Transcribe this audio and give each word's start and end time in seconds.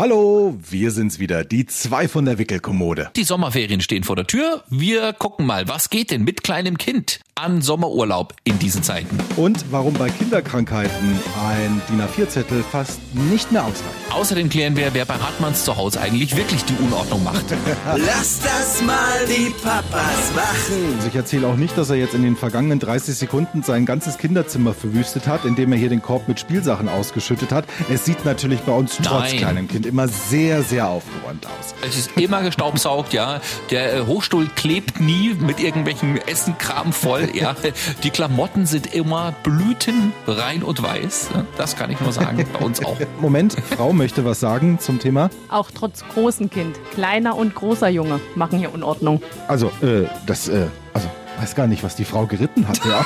Hallo, 0.00 0.56
wir 0.66 0.92
sind's 0.92 1.18
wieder, 1.18 1.44
die 1.44 1.66
zwei 1.66 2.08
von 2.08 2.24
der 2.24 2.38
Wickelkommode. 2.38 3.10
Die 3.16 3.22
Sommerferien 3.22 3.82
stehen 3.82 4.02
vor 4.02 4.16
der 4.16 4.26
Tür. 4.26 4.64
Wir 4.70 5.12
gucken 5.12 5.44
mal, 5.44 5.68
was 5.68 5.90
geht 5.90 6.10
denn 6.10 6.24
mit 6.24 6.42
kleinem 6.42 6.78
Kind 6.78 7.20
an 7.40 7.62
Sommerurlaub 7.62 8.34
in 8.44 8.58
diesen 8.58 8.82
Zeiten? 8.82 9.18
Und 9.36 9.64
warum 9.70 9.94
bei 9.94 10.10
Kinderkrankheiten 10.10 11.18
ein 11.42 11.80
DIN 11.88 12.02
A4-Zettel 12.02 12.62
fast 12.62 13.00
nicht 13.14 13.50
mehr 13.50 13.64
ausreicht. 13.64 13.84
Außerdem 14.10 14.50
klären 14.50 14.76
wir, 14.76 14.92
wer 14.92 15.06
bei 15.06 15.14
Hartmanns 15.14 15.64
zu 15.64 15.76
Hause 15.76 16.00
eigentlich 16.00 16.36
wirklich 16.36 16.64
die 16.64 16.74
Unordnung 16.74 17.24
macht. 17.24 17.44
Lass 17.96 18.40
das 18.40 18.82
mal 18.82 18.96
die 19.26 19.50
Papas 19.62 20.34
machen. 20.34 20.94
Also 20.96 21.08
ich 21.08 21.14
erzähle 21.14 21.46
auch 21.46 21.56
nicht, 21.56 21.78
dass 21.78 21.88
er 21.88 21.96
jetzt 21.96 22.14
in 22.14 22.22
den 22.22 22.36
vergangenen 22.36 22.78
30 22.78 23.16
Sekunden 23.16 23.62
sein 23.62 23.86
ganzes 23.86 24.18
Kinderzimmer 24.18 24.74
verwüstet 24.74 25.26
hat, 25.26 25.46
indem 25.46 25.72
er 25.72 25.78
hier 25.78 25.88
den 25.88 26.02
Korb 26.02 26.28
mit 26.28 26.40
Spielsachen 26.40 26.88
ausgeschüttet 26.90 27.52
hat. 27.52 27.64
Es 27.88 28.04
sieht 28.04 28.24
natürlich 28.26 28.60
bei 28.60 28.72
uns 28.72 28.98
trotz 28.98 29.30
Nein. 29.30 29.38
kleinem 29.38 29.68
Kind 29.68 29.86
immer 29.86 30.08
sehr, 30.08 30.62
sehr 30.62 30.88
aufgeräumt 30.88 31.46
aus. 31.46 31.74
Es 31.86 31.96
ist 31.96 32.10
immer 32.18 32.42
gestaubsaugt, 32.42 33.14
ja. 33.14 33.40
Der 33.70 33.94
äh, 33.94 34.00
Hochstuhl 34.06 34.46
klebt 34.56 35.00
nie 35.00 35.34
mit 35.34 35.58
irgendwelchen 35.58 36.18
Essenkram 36.28 36.92
voll, 36.92 37.29
ja. 37.34 37.54
Die 38.02 38.10
Klamotten 38.10 38.66
sind 38.66 38.94
immer 38.94 39.32
blütenrein 39.42 40.62
und 40.62 40.82
weiß. 40.82 41.30
ja. 41.34 41.44
Das 41.56 41.76
kann 41.76 41.90
ich 41.90 42.00
nur 42.00 42.12
sagen, 42.12 42.44
bei 42.52 42.64
uns 42.64 42.84
auch. 42.84 42.96
Moment, 43.20 43.56
Frau 43.76 43.92
möchte 43.92 44.24
was 44.24 44.40
sagen 44.40 44.78
zum 44.78 44.98
Thema. 44.98 45.30
Auch 45.48 45.70
trotz 45.74 46.04
großen 46.14 46.50
Kind. 46.50 46.76
Kleiner 46.92 47.36
und 47.36 47.54
großer 47.54 47.88
Junge 47.88 48.20
machen 48.34 48.58
hier 48.58 48.72
Unordnung. 48.72 49.22
Also, 49.48 49.66
äh, 49.82 50.04
das, 50.26 50.48
äh, 50.48 50.66
also, 50.92 51.08
weiß 51.40 51.54
gar 51.54 51.66
nicht, 51.66 51.82
was 51.82 51.96
die 51.96 52.04
Frau 52.04 52.26
geritten 52.26 52.68
hat, 52.68 52.80
ja. 52.84 53.04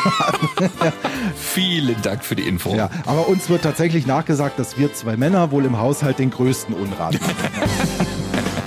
Vielen 1.37 2.01
Dank 2.03 2.25
für 2.25 2.35
die 2.35 2.47
Info. 2.49 2.75
ja. 2.75 2.91
Aber 3.07 3.29
uns 3.29 3.49
wird 3.49 3.63
tatsächlich 3.63 4.07
nachgesagt, 4.07 4.59
dass 4.59 4.77
wir 4.79 4.93
zwei 4.93 5.17
Männer 5.17 5.51
wohl 5.51 5.65
im 5.65 5.79
Haushalt 5.79 6.19
den 6.19 6.31
größten 6.31 6.75
Unrat 6.75 7.15
machen. 7.21 7.35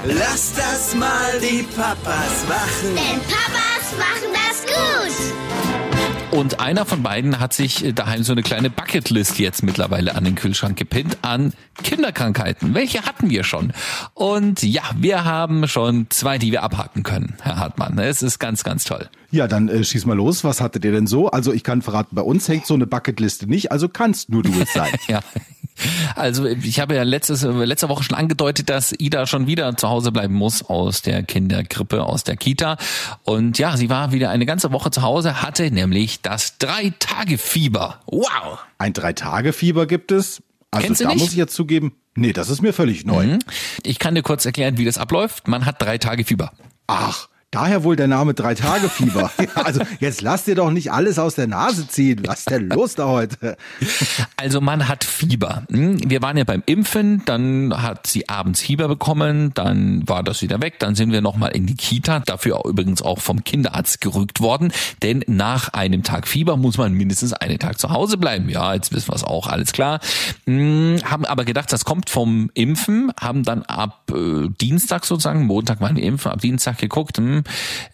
Lass 0.06 0.54
das 0.56 0.96
mal 0.96 1.40
die 1.42 1.64
Papas 1.64 2.46
machen. 2.48 2.96
Denn 2.96 3.20
Papas 3.28 3.98
machen. 3.98 4.27
Und 6.38 6.60
einer 6.60 6.86
von 6.86 7.02
beiden 7.02 7.40
hat 7.40 7.54
sich 7.54 7.84
daheim 7.96 8.22
so 8.22 8.32
eine 8.32 8.44
kleine 8.44 8.70
Bucketlist 8.70 9.40
jetzt 9.40 9.64
mittlerweile 9.64 10.14
an 10.14 10.24
den 10.24 10.36
Kühlschrank 10.36 10.78
gepinnt 10.78 11.18
an 11.24 11.52
Kinderkrankheiten. 11.82 12.76
Welche 12.76 13.02
hatten 13.02 13.32
wir 13.32 13.44
schon? 13.44 13.74
Und 14.14 14.62
ja, 14.62 14.84
wir 14.96 15.26
haben 15.26 15.68
schon 15.68 16.06
zwei, 16.12 16.38
die 16.38 16.52
wir 16.52 16.62
abhaken 16.62 17.02
können, 17.02 17.38
Herr 17.42 17.58
Hartmann. 17.58 17.98
Es 17.98 18.22
ist 18.22 18.38
ganz, 18.38 18.64
ganz 18.64 18.84
toll. 18.84 19.10
Ja, 19.32 19.48
dann 19.48 19.68
äh, 19.68 19.84
schieß 19.84 20.06
mal 20.06 20.16
los. 20.16 20.44
Was 20.44 20.62
hattet 20.62 20.86
ihr 20.86 20.92
denn 20.92 21.08
so? 21.08 21.32
Also 21.32 21.52
ich 21.52 21.64
kann 21.64 21.82
verraten, 21.82 22.16
bei 22.16 22.22
uns 22.22 22.48
hängt 22.48 22.68
so 22.68 22.76
eine 22.76 22.86
Bucketliste 22.86 23.48
nicht, 23.48 23.72
also 23.72 23.90
kannst 23.90 24.30
nur 24.30 24.44
du 24.44 24.52
es 24.62 24.72
sein. 24.72 24.94
Ja. 25.08 25.22
Also 26.16 26.46
ich 26.46 26.80
habe 26.80 26.96
ja 26.96 27.04
letztes, 27.04 27.44
letzte 27.44 27.90
Woche 27.90 28.04
schon 28.04 28.18
angedeutet, 28.18 28.70
dass 28.70 28.94
Ida 28.98 29.28
schon 29.28 29.48
wieder 29.48 29.76
zu 29.78 29.90
Hause 29.90 30.12
bleiben 30.12 30.34
muss 30.34 30.64
aus 30.64 31.02
der 31.02 31.24
Kinderkrippe, 31.24 32.04
aus 32.04 32.24
der 32.24 32.36
Kita. 32.36 32.78
Und 33.24 33.60
ja, 33.60 33.78
sie 33.78 33.90
war 33.90 34.12
wieder 34.12 34.30
eine 34.30 34.46
ganze 34.46 34.72
Woche 34.72 34.92
zu 34.92 35.02
Hause, 35.02 35.42
hatte 35.42 35.70
nämlich 35.72 36.22
das 36.28 36.58
Drei-Tage-Fieber. 36.58 38.02
Wow! 38.08 38.60
Ein 38.78 38.92
Drei-Tage-Fieber 38.92 39.88
gibt 39.88 40.12
es. 40.12 40.44
Also 40.72 40.86
Kennst 40.86 41.02
du 41.02 41.06
da 41.06 41.16
muss 41.16 41.32
ich 41.32 41.38
jetzt 41.38 41.54
zugeben, 41.54 41.96
nee, 42.16 42.34
das 42.34 42.50
ist 42.50 42.62
mir 42.62 42.74
völlig 42.74 43.06
neu. 43.06 43.26
Mhm. 43.26 43.40
Ich 43.84 43.98
kann 43.98 44.14
dir 44.14 44.24
kurz 44.24 44.46
erklären, 44.46 44.78
wie 44.78 44.84
das 44.84 44.98
abläuft. 44.98 45.48
Man 45.48 45.66
hat 45.66 45.82
drei 45.82 45.98
Tage 45.98 46.26
Fieber. 46.26 46.52
Ach, 46.88 47.30
daher 47.52 47.84
wohl 47.84 47.96
der 47.96 48.08
Name 48.08 48.34
Drei-Tage-Fieber. 48.34 49.32
Also 49.56 49.82
jetzt 50.00 50.22
lass 50.22 50.46
dir 50.46 50.56
doch 50.56 50.72
nicht 50.72 50.92
alles 50.92 51.20
aus 51.20 51.36
der 51.36 51.48
Nase 51.48 51.88
ziehen. 51.88 52.22
Was 52.26 52.40
ist 52.40 52.52
denn 52.52 52.70
los 52.70 52.96
da 52.96 53.08
heute? 53.08 53.58
Also 54.38 54.62
man 54.62 54.88
hat 54.88 55.04
Fieber. 55.04 55.64
Hm, 55.72 55.98
Wir 56.10 56.22
waren 56.22 56.38
ja 56.38 56.44
beim 56.44 56.62
Impfen, 56.66 57.24
dann 57.26 57.74
hat 57.82 58.06
sie 58.08 58.30
abends 58.30 58.62
Fieber 58.62 58.88
bekommen, 58.88 59.52
dann 59.56 60.08
war 60.08 60.22
das 60.24 60.42
wieder 60.42 60.62
weg, 60.62 60.76
dann 60.80 60.94
sind 60.96 61.12
wir 61.12 61.22
nochmal 61.22 61.52
in 61.56 61.66
die 61.66 61.76
Kita, 61.76 62.20
dafür 62.20 62.58
auch 62.58 62.66
übrigens 62.66 63.02
auch 63.02 63.20
vom 63.20 63.44
Kinderarzt 63.44 64.00
gerückt 64.00 64.40
worden, 64.40 64.72
denn 65.02 65.24
nach 65.28 65.70
einem 65.70 66.04
Tag 66.04 66.28
Fieber 66.28 66.56
muss 66.56 66.78
man 66.78 66.94
mindestens 66.94 67.34
einen 67.34 67.58
Tag 67.58 67.80
zu 67.80 67.90
Hause 67.90 68.18
bleiben. 68.18 68.48
Ja, 68.50 68.74
jetzt 68.76 68.94
wissen 68.94 69.10
wir 69.10 69.16
es 69.16 69.24
auch, 69.24 69.48
alles 69.48 69.72
klar. 69.72 70.00
Hm, 70.46 70.98
Haben 71.04 71.26
aber 71.26 71.44
gedacht, 71.44 71.74
das 71.74 71.84
kommt 71.84 72.10
vom 72.10 72.52
Impfen, 72.54 73.12
haben 73.20 73.44
dann 73.44 73.64
ab 73.64 74.12
äh, 74.14 74.50
Dienstag 74.62 75.06
sozusagen, 75.06 75.46
Montag 75.46 75.82
waren 75.82 75.96
wir 75.96 76.04
impfen, 76.04 76.32
ab 76.32 76.42
Dienstag 76.42 76.78
geguckt, 76.78 77.18
hm, 77.18 77.37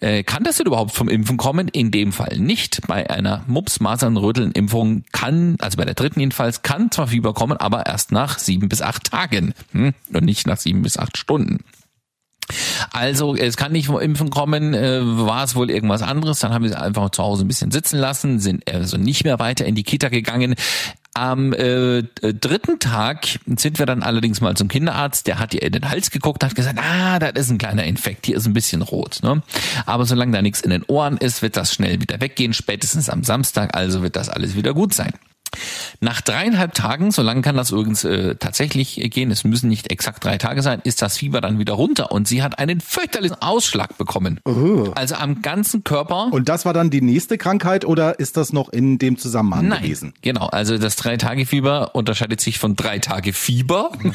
äh, 0.00 0.22
kann 0.22 0.44
das 0.44 0.56
denn 0.56 0.66
überhaupt 0.66 0.92
vom 0.92 1.08
Impfen 1.08 1.36
kommen? 1.36 1.68
In 1.68 1.90
dem 1.90 2.12
Fall 2.12 2.38
nicht. 2.38 2.86
Bei 2.86 3.08
einer 3.10 3.44
Mups, 3.46 3.80
Masern, 3.80 4.16
Röteln 4.16 4.52
Impfung 4.52 5.04
kann, 5.12 5.56
also 5.60 5.76
bei 5.76 5.84
der 5.84 5.94
dritten 5.94 6.20
jedenfalls, 6.20 6.62
kann 6.62 6.90
zwar 6.90 7.08
Fieber 7.08 7.34
kommen, 7.34 7.56
aber 7.56 7.86
erst 7.86 8.12
nach 8.12 8.38
sieben 8.38 8.68
bis 8.68 8.82
acht 8.82 9.04
Tagen 9.04 9.54
hm? 9.72 9.94
und 10.12 10.24
nicht 10.24 10.46
nach 10.46 10.58
sieben 10.58 10.82
bis 10.82 10.96
acht 10.96 11.16
Stunden. 11.16 11.60
Also 12.92 13.34
es 13.34 13.56
kann 13.56 13.72
nicht 13.72 13.86
vom 13.86 13.98
Impfen 13.98 14.30
kommen, 14.30 14.74
äh, 14.74 15.00
war 15.02 15.44
es 15.44 15.54
wohl 15.54 15.70
irgendwas 15.70 16.02
anderes. 16.02 16.40
Dann 16.40 16.52
haben 16.52 16.62
wir 16.62 16.70
sie 16.70 16.80
einfach 16.80 17.10
zu 17.10 17.22
Hause 17.22 17.44
ein 17.44 17.48
bisschen 17.48 17.70
sitzen 17.70 17.98
lassen, 17.98 18.38
sind 18.38 18.70
also 18.70 18.96
nicht 18.96 19.24
mehr 19.24 19.38
weiter 19.38 19.64
in 19.64 19.74
die 19.74 19.82
Kita 19.82 20.08
gegangen. 20.08 20.54
Am 21.16 21.52
äh, 21.52 22.02
dritten 22.02 22.80
Tag 22.80 23.38
sind 23.46 23.78
wir 23.78 23.86
dann 23.86 24.02
allerdings 24.02 24.40
mal 24.40 24.56
zum 24.56 24.66
Kinderarzt. 24.66 25.28
Der 25.28 25.38
hat 25.38 25.54
ihr 25.54 25.62
in 25.62 25.70
den 25.70 25.88
Hals 25.88 26.10
geguckt, 26.10 26.42
hat 26.42 26.56
gesagt, 26.56 26.78
ah, 26.78 27.20
das 27.20 27.32
ist 27.36 27.50
ein 27.50 27.58
kleiner 27.58 27.84
Infekt, 27.84 28.26
hier 28.26 28.36
ist 28.36 28.46
ein 28.46 28.52
bisschen 28.52 28.82
rot. 28.82 29.20
Ne? 29.22 29.40
Aber 29.86 30.06
solange 30.06 30.32
da 30.32 30.42
nichts 30.42 30.60
in 30.60 30.70
den 30.70 30.82
Ohren 30.84 31.16
ist, 31.16 31.40
wird 31.40 31.56
das 31.56 31.72
schnell 31.72 32.00
wieder 32.00 32.20
weggehen. 32.20 32.52
Spätestens 32.52 33.08
am 33.08 33.22
Samstag, 33.22 33.76
also 33.76 34.02
wird 34.02 34.16
das 34.16 34.28
alles 34.28 34.56
wieder 34.56 34.74
gut 34.74 34.92
sein. 34.92 35.12
Nach 36.00 36.20
dreieinhalb 36.20 36.74
Tagen, 36.74 37.10
so 37.10 37.22
lange 37.22 37.42
kann 37.42 37.56
das 37.56 37.70
übrigens 37.70 38.04
äh, 38.04 38.36
tatsächlich 38.36 39.00
gehen, 39.10 39.30
es 39.30 39.44
müssen 39.44 39.68
nicht 39.68 39.90
exakt 39.90 40.24
drei 40.24 40.38
Tage 40.38 40.62
sein, 40.62 40.80
ist 40.84 41.02
das 41.02 41.16
Fieber 41.16 41.40
dann 41.40 41.58
wieder 41.58 41.74
runter 41.74 42.12
und 42.12 42.28
sie 42.28 42.42
hat 42.42 42.58
einen 42.58 42.80
fürchterlichen 42.80 43.40
Ausschlag 43.40 43.96
bekommen. 43.98 44.40
Also 44.94 45.16
am 45.16 45.42
ganzen 45.42 45.84
Körper. 45.84 46.28
Und 46.30 46.48
das 46.48 46.64
war 46.64 46.72
dann 46.72 46.90
die 46.90 47.00
nächste 47.00 47.38
Krankheit 47.38 47.84
oder 47.84 48.18
ist 48.18 48.36
das 48.36 48.52
noch 48.52 48.68
in 48.68 48.98
dem 48.98 49.18
Zusammenhang 49.18 49.68
Nein, 49.68 49.82
gewesen? 49.82 50.14
genau. 50.22 50.46
Also 50.46 50.78
das 50.78 50.96
Drei-Tage-Fieber 50.96 51.94
unterscheidet 51.94 52.40
sich 52.40 52.58
von 52.58 52.76
Drei-Tage-Fieber. 52.76 53.92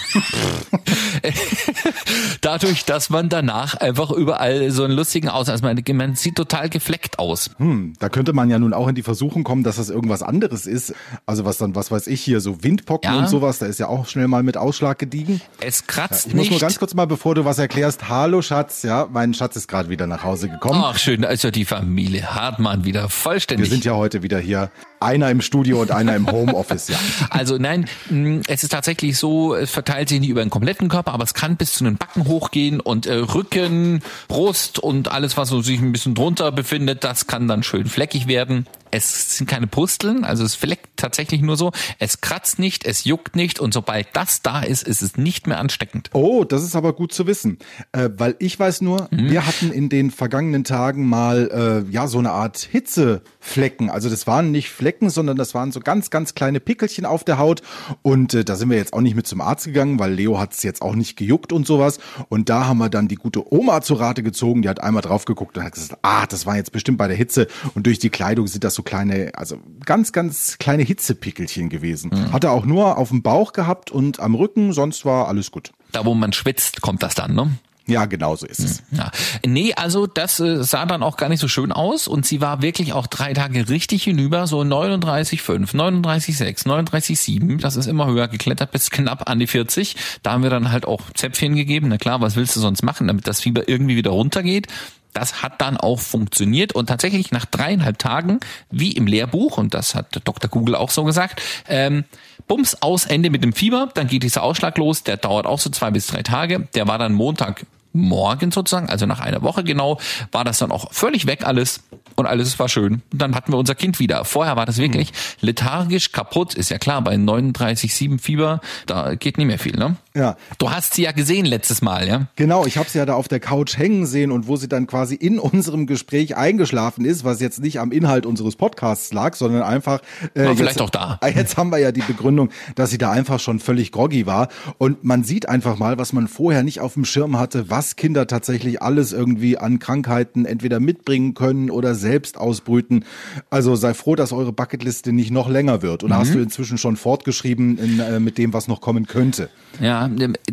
Dadurch, 2.41 2.85
dass 2.85 3.09
man 3.09 3.29
danach 3.29 3.75
einfach 3.75 4.11
überall 4.11 4.71
so 4.71 4.83
einen 4.83 4.93
lustigen 4.93 5.29
Aus, 5.29 5.49
also 5.49 5.65
man, 5.65 5.81
man 5.93 6.15
sieht 6.15 6.35
total 6.35 6.69
gefleckt 6.69 7.19
aus. 7.19 7.51
Hm, 7.57 7.93
da 7.99 8.09
könnte 8.09 8.33
man 8.33 8.49
ja 8.49 8.59
nun 8.59 8.73
auch 8.73 8.87
in 8.87 8.95
die 8.95 9.03
Versuchung 9.03 9.43
kommen, 9.43 9.63
dass 9.63 9.77
das 9.77 9.89
irgendwas 9.89 10.23
anderes 10.23 10.65
ist. 10.65 10.93
Also 11.29 11.45
was 11.45 11.59
dann, 11.59 11.75
was 11.75 11.91
weiß 11.91 12.07
ich 12.07 12.21
hier, 12.21 12.41
so 12.41 12.63
Windpocken 12.63 13.07
Ja. 13.13 13.19
und 13.19 13.29
sowas, 13.29 13.59
da 13.59 13.67
ist 13.67 13.79
ja 13.79 13.87
auch 13.87 14.07
schnell 14.07 14.27
mal 14.27 14.41
mit 14.41 14.57
Ausschlag 14.57 14.97
gediegen. 14.97 15.41
Es 15.61 15.85
kratzt 15.85 16.25
Ich 16.25 16.33
muss 16.33 16.41
nicht. 16.45 16.51
nur 16.51 16.59
ganz 16.59 16.79
kurz 16.79 16.95
mal, 16.95 17.05
bevor 17.05 17.35
du 17.35 17.45
was 17.45 17.59
erklärst, 17.59 18.09
hallo 18.09 18.41
Schatz, 18.41 18.81
ja, 18.81 19.07
mein 19.11 19.35
Schatz 19.35 19.55
ist 19.55 19.67
gerade 19.67 19.89
wieder 19.89 20.07
nach 20.07 20.23
Hause 20.23 20.49
gekommen. 20.49 20.81
Ach 20.83 20.97
schön, 20.97 21.21
da 21.21 21.27
ist 21.29 21.43
ja 21.43 21.51
die 21.51 21.65
Familie 21.65 22.33
Hartmann 22.33 22.83
wieder 22.83 23.03
Wir 23.03 23.09
vollständig. 23.09 23.69
sind 23.69 23.85
ja 23.85 23.93
heute 23.93 24.23
wieder 24.23 24.39
hier, 24.39 24.71
einer 24.99 25.29
im 25.29 25.41
Studio 25.41 25.79
und 25.81 25.91
einer 25.91 26.15
im 26.15 26.29
Homeoffice, 26.31 26.87
ja. 26.87 26.97
Also 27.29 27.57
nein, 27.59 27.85
mh, 28.09 28.41
es 28.47 28.63
ist 28.63 28.69
tatsächlich 28.71 29.15
so, 29.17 29.53
es 29.53 29.69
verteilt 29.69 30.09
sich 30.09 30.19
nicht 30.19 30.29
über 30.29 30.41
den 30.43 30.49
kompletten 30.49 30.89
Körper, 30.89 31.13
aber 31.13 31.23
es 31.25 31.35
kann 31.35 31.57
bis 31.57 31.73
zu 31.75 31.83
den 31.83 31.97
Backen 31.97 32.25
hochgehen 32.27 32.79
und 32.79 33.05
äh, 33.05 33.13
Rücken, 33.13 34.01
Brust 34.27 34.79
und 34.79 35.11
alles, 35.11 35.37
was 35.37 35.49
so 35.49 35.61
sich 35.61 35.79
ein 35.79 35.91
bisschen 35.91 36.15
drunter 36.15 36.51
befindet, 36.51 37.03
das 37.03 37.27
kann 37.27 37.47
dann 37.47 37.61
schön 37.61 37.85
fleckig 37.85 38.27
werden. 38.27 38.65
Es 38.91 39.37
sind 39.37 39.47
keine 39.47 39.67
Pusteln, 39.67 40.23
also 40.23 40.43
es 40.43 40.55
fleckt 40.55 40.89
tatsächlich 40.97 41.41
nur 41.41 41.57
so. 41.57 41.71
Es 41.99 42.21
kratzt 42.21 42.59
nicht, 42.59 42.85
es 42.85 43.03
juckt 43.03 43.35
nicht 43.35 43.59
und 43.59 43.73
sobald 43.73 44.07
das 44.13 44.41
da 44.41 44.61
ist, 44.61 44.87
ist 44.87 45.01
es 45.01 45.17
nicht 45.17 45.47
mehr 45.47 45.59
ansteckend. 45.59 46.09
Oh, 46.13 46.43
das 46.43 46.63
ist 46.63 46.75
aber 46.75 46.93
gut 46.93 47.13
zu 47.13 47.27
wissen, 47.27 47.59
äh, 47.91 48.09
weil 48.17 48.35
ich 48.39 48.59
weiß 48.59 48.81
nur, 48.81 49.07
Mhm. 49.11 49.29
wir 49.31 49.45
hatten 49.45 49.71
in 49.71 49.89
den 49.89 50.11
vergangenen 50.11 50.63
Tagen 50.63 51.07
mal 51.07 51.83
äh, 51.87 51.91
ja 51.91 52.07
so 52.07 52.19
eine 52.19 52.31
Art 52.31 52.57
Hitzeflecken. 52.59 53.89
Also 53.89 54.09
das 54.09 54.27
waren 54.27 54.51
nicht 54.51 54.69
Flecken, 54.69 55.09
sondern 55.09 55.37
das 55.37 55.53
waren 55.53 55.71
so 55.71 55.79
ganz, 55.79 56.09
ganz 56.09 56.35
kleine 56.35 56.59
Pickelchen 56.59 57.05
auf 57.05 57.23
der 57.23 57.37
Haut. 57.37 57.61
Und 58.01 58.33
äh, 58.33 58.43
da 58.45 58.55
sind 58.55 58.69
wir 58.69 58.77
jetzt 58.77 58.93
auch 58.93 59.01
nicht 59.01 59.15
mit 59.15 59.27
zum 59.27 59.41
Arzt 59.41 59.65
gegangen, 59.65 59.99
weil 59.99 60.13
Leo 60.13 60.39
hat 60.39 60.53
es 60.53 60.63
jetzt 60.63 60.81
auch 60.81 60.95
nicht 60.95 61.15
gejuckt 61.17 61.53
und 61.53 61.65
sowas. 61.65 61.99
Und 62.29 62.49
da 62.49 62.65
haben 62.67 62.77
wir 62.79 62.89
dann 62.89 63.07
die 63.07 63.15
gute 63.15 63.51
Oma 63.53 63.81
zu 63.81 63.95
Rate 63.95 64.23
gezogen. 64.23 64.61
Die 64.61 64.69
hat 64.69 64.81
einmal 64.81 65.01
drauf 65.01 65.25
geguckt 65.25 65.57
und 65.57 65.63
hat 65.63 65.73
gesagt, 65.73 65.99
ah, 66.01 66.25
das 66.25 66.45
war 66.45 66.55
jetzt 66.55 66.71
bestimmt 66.71 66.97
bei 66.97 67.07
der 67.07 67.17
Hitze. 67.17 67.47
Und 67.75 67.85
durch 67.85 67.99
die 67.99 68.09
Kleidung 68.09 68.47
sind 68.47 68.63
das 68.63 68.75
so 68.79 68.83
kleine, 68.83 69.31
also 69.35 69.57
ganz, 69.85 70.13
ganz 70.13 70.57
kleine 70.57 70.83
Hitzepickelchen 70.83 71.67
gewesen. 71.67 72.11
Mhm. 72.13 72.31
Hat 72.31 72.45
er 72.45 72.51
auch 72.51 72.65
nur 72.65 72.97
auf 72.97 73.09
dem 73.09 73.21
Bauch 73.21 73.51
gehabt 73.51 73.91
und 73.91 74.21
am 74.21 74.35
Rücken, 74.35 74.71
sonst 74.71 75.03
war 75.03 75.27
alles 75.27 75.51
gut. 75.51 75.71
Da, 75.91 76.05
wo 76.05 76.13
man 76.13 76.31
schwitzt, 76.31 76.81
kommt 76.81 77.03
das 77.03 77.13
dann, 77.13 77.33
ne? 77.33 77.51
Ja, 77.87 78.05
genau 78.05 78.35
so 78.35 78.45
ist 78.45 78.59
es. 78.59 78.83
Ja. 78.91 79.11
Nee, 79.43 79.73
also 79.73 80.05
das 80.05 80.39
äh, 80.39 80.63
sah 80.63 80.85
dann 80.85 81.01
auch 81.01 81.17
gar 81.17 81.27
nicht 81.27 81.39
so 81.39 81.47
schön 81.47 81.71
aus 81.71 82.07
und 82.07 82.23
sie 82.23 82.39
war 82.39 82.61
wirklich 82.61 82.93
auch 82.93 83.07
drei 83.07 83.33
Tage 83.33 83.67
richtig 83.67 84.03
hinüber, 84.03 84.45
so 84.45 84.61
39,5, 84.61 85.73
39,6, 85.73 86.67
39,7. 86.67 87.59
Das 87.59 87.75
ist 87.75 87.87
immer 87.87 88.05
höher 88.05 88.27
geklettert 88.27 88.71
bis 88.71 88.91
knapp 88.91 89.27
an 89.27 89.39
die 89.39 89.47
40. 89.47 89.95
Da 90.21 90.33
haben 90.33 90.43
wir 90.43 90.51
dann 90.51 90.71
halt 90.71 90.85
auch 90.85 91.01
Zäpfchen 91.15 91.55
gegeben. 91.55 91.87
Na 91.87 91.97
klar, 91.97 92.21
was 92.21 92.35
willst 92.35 92.55
du 92.55 92.59
sonst 92.59 92.83
machen, 92.83 93.07
damit 93.07 93.27
das 93.27 93.41
Fieber 93.41 93.67
irgendwie 93.67 93.95
wieder 93.95 94.11
runtergeht? 94.11 94.67
Das 95.13 95.41
hat 95.41 95.61
dann 95.61 95.77
auch 95.77 95.99
funktioniert 95.99 96.73
und 96.73 96.87
tatsächlich 96.87 97.31
nach 97.31 97.45
dreieinhalb 97.45 97.97
Tagen, 97.97 98.39
wie 98.69 98.91
im 98.91 99.07
Lehrbuch, 99.07 99.57
und 99.57 99.73
das 99.73 99.95
hat 99.95 100.21
Dr. 100.23 100.49
Google 100.49 100.75
auch 100.75 100.91
so 100.91 101.03
gesagt, 101.03 101.41
ähm, 101.67 102.05
Bums 102.47 102.81
aus 102.81 103.05
Ende 103.05 103.29
mit 103.29 103.43
dem 103.43 103.53
Fieber, 103.53 103.89
dann 103.93 104.07
geht 104.07 104.23
dieser 104.23 104.43
Ausschlag 104.43 104.77
los, 104.77 105.03
der 105.03 105.17
dauert 105.17 105.45
auch 105.45 105.59
so 105.59 105.69
zwei 105.69 105.91
bis 105.91 106.07
drei 106.07 106.23
Tage. 106.23 106.67
Der 106.73 106.87
war 106.87 106.97
dann 106.97 107.13
Montag 107.13 107.65
morgen 107.93 108.51
sozusagen, 108.51 108.89
also 108.89 109.05
nach 109.05 109.19
einer 109.19 109.41
Woche 109.41 109.63
genau, 109.63 109.99
war 110.31 110.43
das 110.43 110.59
dann 110.59 110.71
auch 110.71 110.93
völlig 110.93 111.25
weg 111.25 111.45
alles 111.45 111.83
und 112.15 112.25
alles 112.25 112.57
war 112.59 112.69
schön. 112.69 113.01
Und 113.11 113.21
dann 113.21 113.35
hatten 113.35 113.51
wir 113.51 113.57
unser 113.57 113.75
Kind 113.75 113.99
wieder. 113.99 114.25
Vorher 114.25 114.55
war 114.55 114.65
das 114.65 114.77
wirklich 114.77 115.11
lethargisch 115.41 116.11
kaputt, 116.11 116.53
ist 116.53 116.69
ja 116.69 116.77
klar, 116.77 117.01
bei 117.01 117.15
39,7 117.15 118.19
Fieber, 118.19 118.61
da 118.85 119.15
geht 119.15 119.37
nicht 119.37 119.47
mehr 119.47 119.59
viel, 119.59 119.75
ne? 119.75 119.95
Ja. 120.19 120.35
Du 120.57 120.69
hast 120.69 120.95
sie 120.95 121.03
ja 121.03 121.13
gesehen 121.13 121.45
letztes 121.45 121.81
Mal, 121.81 122.05
ja? 122.05 122.27
Genau, 122.35 122.65
ich 122.65 122.77
habe 122.77 122.89
sie 122.89 122.97
ja 122.97 123.05
da 123.05 123.13
auf 123.13 123.29
der 123.29 123.39
Couch 123.39 123.77
hängen 123.77 124.05
sehen 124.05 124.31
und 124.31 124.47
wo 124.47 124.57
sie 124.57 124.67
dann 124.67 124.85
quasi 124.85 125.15
in 125.15 125.39
unserem 125.39 125.87
Gespräch 125.87 126.35
eingeschlafen 126.35 127.05
ist, 127.05 127.23
was 127.23 127.39
jetzt 127.39 127.61
nicht 127.61 127.79
am 127.79 127.93
Inhalt 127.93 128.25
unseres 128.25 128.57
Podcasts 128.57 129.13
lag, 129.13 129.35
sondern 129.35 129.63
einfach. 129.63 130.01
Äh, 130.33 130.47
War 130.47 130.55
vielleicht 130.57 130.75
jetzt, 130.75 130.81
auch 130.81 130.89
da. 130.89 131.19
Jetzt 131.39 131.55
haben 131.55 131.69
wir 131.69 131.77
ja 131.77 131.93
die 131.93 132.01
Begründung, 132.01 132.49
dass 132.75 132.89
sie 132.89 132.97
da 132.97 133.11
einfach 133.11 133.39
schon 133.39 133.59
völlig 133.59 133.93
groggy 133.93 134.25
war. 134.25 134.49
Und 134.77 135.05
man 135.05 135.23
sieht 135.23 135.47
einfach 135.47 135.77
mal, 135.77 135.97
was 135.97 136.11
man 136.11 136.27
vorher 136.27 136.63
nicht 136.63 136.81
auf 136.81 136.95
dem 136.95 137.05
Schirm 137.05 137.39
hatte, 137.39 137.69
was 137.69 137.95
Kinder 137.95 138.27
tatsächlich 138.27 138.81
alles 138.81 139.13
irgendwie 139.13 139.57
an 139.57 139.79
Krankheiten 139.79 140.43
entweder 140.43 140.81
mitbringen 140.81 141.33
können 141.33 141.69
oder 141.69 141.95
selbst 141.95 142.37
ausbrüten. 142.37 143.05
Also 143.49 143.77
sei 143.77 143.93
froh, 143.93 144.15
dass 144.15 144.33
eure 144.33 144.51
Bucketliste 144.51 145.13
nicht 145.13 145.31
noch 145.31 145.47
länger 145.47 145.81
wird. 145.81 146.03
Und 146.03 146.13
hast 146.13 146.33
du 146.33 146.39
inzwischen 146.39 146.77
schon 146.77 146.97
fortgeschrieben 146.97 147.77
in, 147.77 147.99
äh, 147.99 148.19
mit 148.19 148.37
dem, 148.37 148.51
was 148.51 148.67
noch 148.67 148.81
kommen 148.81 149.07
könnte. 149.07 149.49
Ja, 149.79 150.08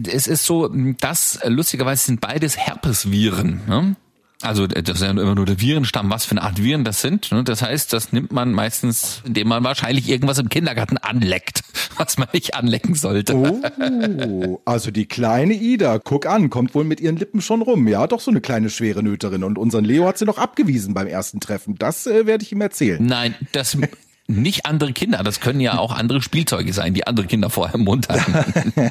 es 0.08 0.26
ist 0.26 0.44
so, 0.44 0.69
dass 1.00 1.37
äh, 1.37 1.49
lustigerweise 1.49 2.05
sind 2.05 2.20
beides 2.20 2.56
Herpesviren. 2.56 3.61
Ne? 3.67 3.97
Also 4.43 4.67
das 4.67 4.97
ist 4.97 5.03
ja 5.03 5.11
immer 5.11 5.35
nur 5.35 5.47
der 5.47 5.61
Virenstamm, 5.61 6.11
was 6.11 6.26
für 6.26 6.32
eine 6.32 6.43
Art 6.43 6.62
Viren 6.62 6.85
das 6.85 7.00
sind. 7.00 7.32
Ne? 7.32 7.43
Das 7.43 7.62
heißt, 7.62 7.93
das 7.93 8.12
nimmt 8.12 8.32
man 8.32 8.53
meistens, 8.53 9.23
indem 9.25 9.49
man 9.49 9.64
wahrscheinlich 9.64 10.08
irgendwas 10.11 10.38
im 10.38 10.50
Kindergarten 10.50 10.99
anleckt, 10.99 11.62
was 11.97 12.19
man 12.19 12.29
nicht 12.32 12.55
anlecken 12.55 12.94
sollte. 12.94 13.35
Oh, 13.35 14.61
also 14.67 14.91
die 14.91 15.06
kleine 15.06 15.55
Ida, 15.55 15.99
guck 15.99 16.26
an, 16.26 16.50
kommt 16.50 16.75
wohl 16.75 16.85
mit 16.85 17.00
ihren 17.00 17.17
Lippen 17.17 17.41
schon 17.41 17.62
rum. 17.62 17.88
Ja, 17.88 18.06
doch 18.06 18.20
so 18.20 18.31
eine 18.31 18.43
kleine 18.43 18.69
schwere 18.69 19.03
Nöterin. 19.03 19.43
Und 19.43 19.56
unseren 19.56 19.87
Leo 19.87 20.06
hat 20.06 20.19
sie 20.19 20.26
noch 20.26 20.38
abgewiesen 20.38 20.93
beim 20.93 21.06
ersten 21.06 21.41
Treffen. 21.41 21.76
Das 21.79 22.06
äh, 22.06 22.26
werde 22.26 22.44
ich 22.44 22.53
ihm 22.53 22.61
erzählen. 22.61 23.05
Nein, 23.05 23.35
das 23.53 23.79
nicht 24.28 24.67
andere 24.67 24.93
Kinder, 24.93 25.23
das 25.23 25.40
können 25.40 25.61
ja 25.61 25.78
auch 25.78 25.93
andere 25.93 26.20
Spielzeuge 26.20 26.73
sein, 26.73 26.94
die 26.94 27.06
andere 27.06 27.26
Kinder 27.26 27.50
vorher 27.50 27.76
im 27.76 27.84
Mund 27.84 28.08
hatten. 28.08 28.90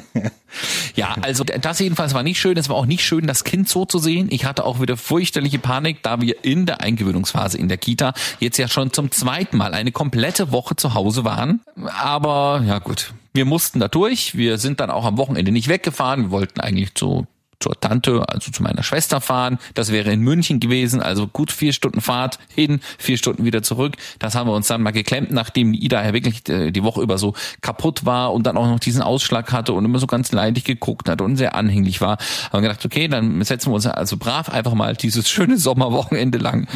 ja, 0.94 1.14
also 1.20 1.44
das 1.44 1.78
jedenfalls 1.78 2.14
war 2.14 2.22
nicht 2.22 2.40
schön. 2.40 2.56
Es 2.56 2.68
war 2.68 2.76
auch 2.76 2.86
nicht 2.86 3.04
schön, 3.04 3.26
das 3.26 3.44
Kind 3.44 3.68
so 3.68 3.84
zu 3.84 3.98
sehen. 3.98 4.28
Ich 4.30 4.44
hatte 4.44 4.64
auch 4.64 4.80
wieder 4.80 4.96
fürchterliche 4.96 5.58
Panik, 5.58 6.02
da 6.02 6.20
wir 6.20 6.44
in 6.44 6.64
der 6.66 6.80
Eingewöhnungsphase 6.80 7.58
in 7.58 7.68
der 7.68 7.78
Kita 7.78 8.14
jetzt 8.40 8.56
ja 8.56 8.68
schon 8.68 8.92
zum 8.92 9.10
zweiten 9.10 9.56
Mal 9.56 9.74
eine 9.74 9.92
komplette 9.92 10.52
Woche 10.52 10.76
zu 10.76 10.94
Hause 10.94 11.24
waren. 11.24 11.60
Aber 12.00 12.62
ja 12.66 12.78
gut, 12.78 13.12
wir 13.34 13.44
mussten 13.44 13.80
da 13.80 13.88
durch. 13.88 14.36
Wir 14.36 14.58
sind 14.58 14.80
dann 14.80 14.90
auch 14.90 15.04
am 15.04 15.18
Wochenende 15.18 15.52
nicht 15.52 15.68
weggefahren. 15.68 16.24
Wir 16.24 16.30
wollten 16.30 16.60
eigentlich 16.60 16.94
zu 16.94 17.26
zur 17.60 17.78
Tante, 17.80 18.22
also 18.28 18.50
zu 18.50 18.62
meiner 18.62 18.82
Schwester 18.82 19.20
fahren. 19.20 19.58
Das 19.74 19.92
wäre 19.92 20.12
in 20.12 20.20
München 20.20 20.60
gewesen, 20.60 21.00
also 21.00 21.26
gut 21.26 21.52
vier 21.52 21.72
Stunden 21.72 22.00
Fahrt 22.00 22.38
hin, 22.54 22.80
vier 22.98 23.16
Stunden 23.16 23.44
wieder 23.44 23.62
zurück. 23.62 23.96
Das 24.18 24.34
haben 24.34 24.48
wir 24.48 24.54
uns 24.54 24.68
dann 24.68 24.82
mal 24.82 24.90
geklemmt, 24.90 25.30
nachdem 25.30 25.72
Ida 25.72 26.04
ja 26.04 26.12
wirklich 26.12 26.48
äh, 26.48 26.70
die 26.70 26.82
Woche 26.82 27.02
über 27.02 27.18
so 27.18 27.34
kaputt 27.60 28.04
war 28.04 28.32
und 28.32 28.46
dann 28.46 28.56
auch 28.56 28.66
noch 28.66 28.80
diesen 28.80 29.02
Ausschlag 29.02 29.52
hatte 29.52 29.72
und 29.72 29.84
immer 29.84 29.98
so 29.98 30.06
ganz 30.06 30.32
leidig 30.32 30.64
geguckt 30.64 31.08
hat 31.08 31.20
und 31.20 31.36
sehr 31.36 31.54
anhänglich 31.54 32.00
war. 32.00 32.18
Haben 32.52 32.62
wir 32.62 32.68
gedacht, 32.68 32.84
okay, 32.84 33.08
dann 33.08 33.42
setzen 33.42 33.70
wir 33.70 33.74
uns 33.74 33.86
also 33.86 34.16
brav 34.16 34.48
einfach 34.48 34.74
mal 34.74 34.94
dieses 34.94 35.28
schöne 35.28 35.56
Sommerwochenende 35.56 36.38
lang 36.38 36.66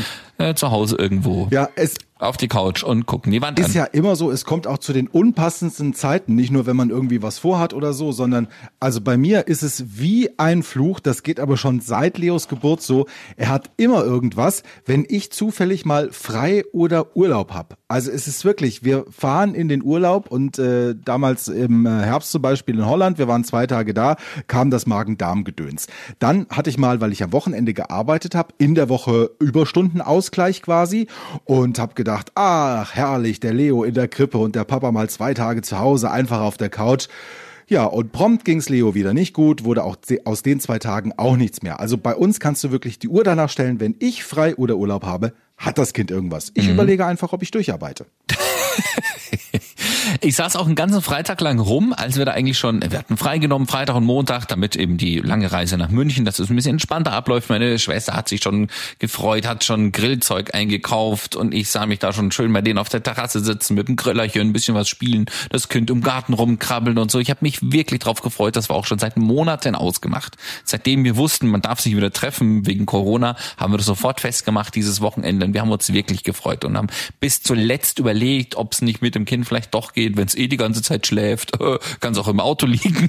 äh, 0.40 0.54
zu 0.54 0.70
Hause 0.70 0.96
irgendwo 0.96 1.48
Ja, 1.50 1.68
es 1.76 1.96
auf 2.20 2.36
die 2.36 2.48
Couch 2.48 2.82
und 2.82 3.06
gucken 3.06 3.32
die 3.32 3.40
Wand 3.40 3.58
ist 3.58 3.68
an. 3.68 3.72
ja 3.72 3.84
immer 3.84 4.14
so, 4.14 4.30
es 4.30 4.44
kommt 4.44 4.66
auch 4.66 4.78
zu 4.78 4.92
den 4.92 5.08
unpassendsten 5.08 5.94
Zeiten, 5.94 6.34
nicht 6.34 6.50
nur 6.50 6.66
wenn 6.66 6.76
man 6.76 6.90
irgendwie 6.90 7.22
was 7.22 7.38
vorhat 7.38 7.72
oder 7.72 7.92
so, 7.92 8.12
sondern 8.12 8.48
also 8.78 9.00
bei 9.00 9.16
mir 9.16 9.48
ist 9.48 9.62
es 9.62 9.98
wie 9.98 10.28
ein 10.38 10.62
Fluch, 10.62 11.00
das 11.00 11.22
geht 11.22 11.40
aber 11.40 11.56
schon 11.56 11.80
seit 11.80 12.18
Leos 12.18 12.48
Geburt 12.48 12.82
so, 12.82 13.06
er 13.36 13.48
hat 13.48 13.70
immer 13.76 14.04
irgendwas, 14.04 14.62
wenn 14.84 15.06
ich 15.08 15.32
zufällig 15.32 15.84
mal 15.84 16.10
frei 16.12 16.64
oder 16.72 17.16
Urlaub 17.16 17.54
hab. 17.54 17.78
Also 17.88 18.10
es 18.10 18.28
ist 18.28 18.44
wirklich, 18.44 18.84
wir 18.84 19.04
fahren 19.10 19.54
in 19.54 19.68
den 19.68 19.82
Urlaub 19.82 20.30
und 20.30 20.58
äh, 20.58 20.94
damals 20.94 21.48
im 21.48 21.86
äh, 21.86 21.90
Herbst 21.90 22.30
zum 22.30 22.42
Beispiel 22.42 22.76
in 22.76 22.86
Holland, 22.86 23.18
wir 23.18 23.28
waren 23.28 23.44
zwei 23.44 23.66
Tage 23.66 23.94
da, 23.94 24.16
kam 24.46 24.70
das 24.70 24.86
Magen-Darm-Gedöns. 24.86 25.88
Dann 26.18 26.46
hatte 26.50 26.70
ich 26.70 26.78
mal, 26.78 27.00
weil 27.00 27.12
ich 27.12 27.22
am 27.24 27.32
Wochenende 27.32 27.74
gearbeitet 27.74 28.34
habe, 28.34 28.54
in 28.58 28.74
der 28.74 28.88
Woche 28.88 29.30
Überstundenausgleich 30.30 30.62
quasi 30.62 31.06
und 31.44 31.78
habe 31.78 31.94
gedacht, 31.94 32.32
ach 32.34 32.94
herrlich, 32.94 33.40
der 33.40 33.52
Leo 33.52 33.84
in 33.84 33.94
der 33.94 34.08
Krippe 34.08 34.38
und 34.38 34.54
der 34.54 34.64
Papa 34.64 34.92
mal 34.92 35.08
zwei 35.10 35.34
Tage 35.34 35.62
zu 35.62 35.78
Hause, 35.78 36.10
einfach 36.10 36.40
auf 36.40 36.56
der 36.56 36.70
Couch. 36.70 37.08
Ja, 37.68 37.84
und 37.84 38.10
prompt 38.10 38.44
ging's 38.44 38.68
Leo 38.68 38.94
wieder 38.94 39.14
nicht 39.14 39.32
gut, 39.32 39.62
wurde 39.64 39.84
auch 39.84 39.96
aus 40.24 40.42
den 40.42 40.58
zwei 40.58 40.80
Tagen 40.80 41.12
auch 41.16 41.36
nichts 41.36 41.62
mehr. 41.62 41.78
Also 41.78 41.98
bei 41.98 42.16
uns 42.16 42.40
kannst 42.40 42.64
du 42.64 42.72
wirklich 42.72 42.98
die 42.98 43.08
Uhr 43.08 43.22
danach 43.22 43.48
stellen, 43.48 43.78
wenn 43.78 43.94
ich 44.00 44.24
frei 44.24 44.56
oder 44.56 44.76
Urlaub 44.76 45.04
habe, 45.04 45.32
hat 45.56 45.78
das 45.78 45.92
Kind 45.92 46.10
irgendwas. 46.10 46.50
Ich 46.54 46.68
überlege 46.68 47.06
einfach, 47.06 47.32
ob 47.32 47.42
ich 47.42 47.50
durcharbeite. 47.50 48.06
Ich 50.20 50.36
saß 50.36 50.56
auch 50.56 50.66
einen 50.66 50.74
ganzen 50.74 51.00
Freitag 51.02 51.40
lang 51.40 51.58
rum, 51.58 51.94
als 51.96 52.18
wir 52.18 52.24
da 52.24 52.32
eigentlich 52.32 52.58
schon, 52.58 52.82
wir 52.82 52.98
hatten 52.98 53.16
freigenommen, 53.16 53.66
Freitag 53.66 53.96
und 53.96 54.04
Montag, 54.04 54.46
damit 54.48 54.76
eben 54.76 54.96
die 54.96 55.18
lange 55.18 55.50
Reise 55.50 55.78
nach 55.78 55.90
München, 55.90 56.24
dass 56.24 56.38
es 56.38 56.50
ein 56.50 56.56
bisschen 56.56 56.72
entspannter 56.72 57.12
abläuft. 57.12 57.48
Meine 57.48 57.78
Schwester 57.78 58.14
hat 58.14 58.28
sich 58.28 58.42
schon 58.42 58.68
gefreut, 58.98 59.46
hat 59.46 59.64
schon 59.64 59.92
Grillzeug 59.92 60.54
eingekauft 60.54 61.36
und 61.36 61.54
ich 61.54 61.70
sah 61.70 61.86
mich 61.86 62.00
da 62.00 62.12
schon 62.12 62.32
schön 62.32 62.52
bei 62.52 62.60
denen 62.60 62.78
auf 62.78 62.88
der 62.88 63.02
Terrasse 63.02 63.40
sitzen 63.40 63.74
mit 63.74 63.88
dem 63.88 63.96
Grillerchen, 63.96 64.42
ein 64.42 64.52
bisschen 64.52 64.74
was 64.74 64.88
spielen, 64.88 65.26
das 65.50 65.68
Kind 65.68 65.90
im 65.90 66.02
Garten 66.02 66.34
rumkrabbeln 66.34 66.98
und 66.98 67.10
so. 67.10 67.18
Ich 67.18 67.30
habe 67.30 67.40
mich 67.42 67.58
wirklich 67.72 68.00
drauf 68.00 68.20
gefreut, 68.20 68.56
das 68.56 68.68
war 68.68 68.76
auch 68.76 68.86
schon 68.86 68.98
seit 68.98 69.16
Monaten 69.16 69.74
ausgemacht. 69.74 70.36
Seitdem 70.64 71.04
wir 71.04 71.16
wussten, 71.16 71.46
man 71.46 71.62
darf 71.62 71.80
sich 71.80 71.96
wieder 71.96 72.12
treffen 72.12 72.66
wegen 72.66 72.86
Corona, 72.86 73.36
haben 73.56 73.72
wir 73.72 73.78
das 73.78 73.86
sofort 73.86 74.20
festgemacht, 74.20 74.74
dieses 74.74 75.00
Wochenende. 75.00 75.46
Und 75.46 75.54
wir 75.54 75.60
haben 75.62 75.72
uns 75.72 75.92
wirklich 75.92 76.24
gefreut 76.24 76.64
und 76.64 76.76
haben 76.76 76.88
bis 77.20 77.42
zuletzt 77.42 77.98
überlegt, 77.98 78.56
ob 78.56 78.69
es 78.72 78.82
nicht 78.82 79.02
mit 79.02 79.14
dem 79.14 79.24
Kind 79.24 79.46
vielleicht 79.46 79.74
doch 79.74 79.92
geht, 79.92 80.16
wenn 80.16 80.26
es 80.26 80.34
eh 80.34 80.48
die 80.48 80.56
ganze 80.56 80.82
Zeit 80.82 81.06
schläft, 81.06 81.52
kann 82.00 82.12
es 82.12 82.18
auch 82.18 82.28
im 82.28 82.40
Auto 82.40 82.66
liegen. 82.66 83.08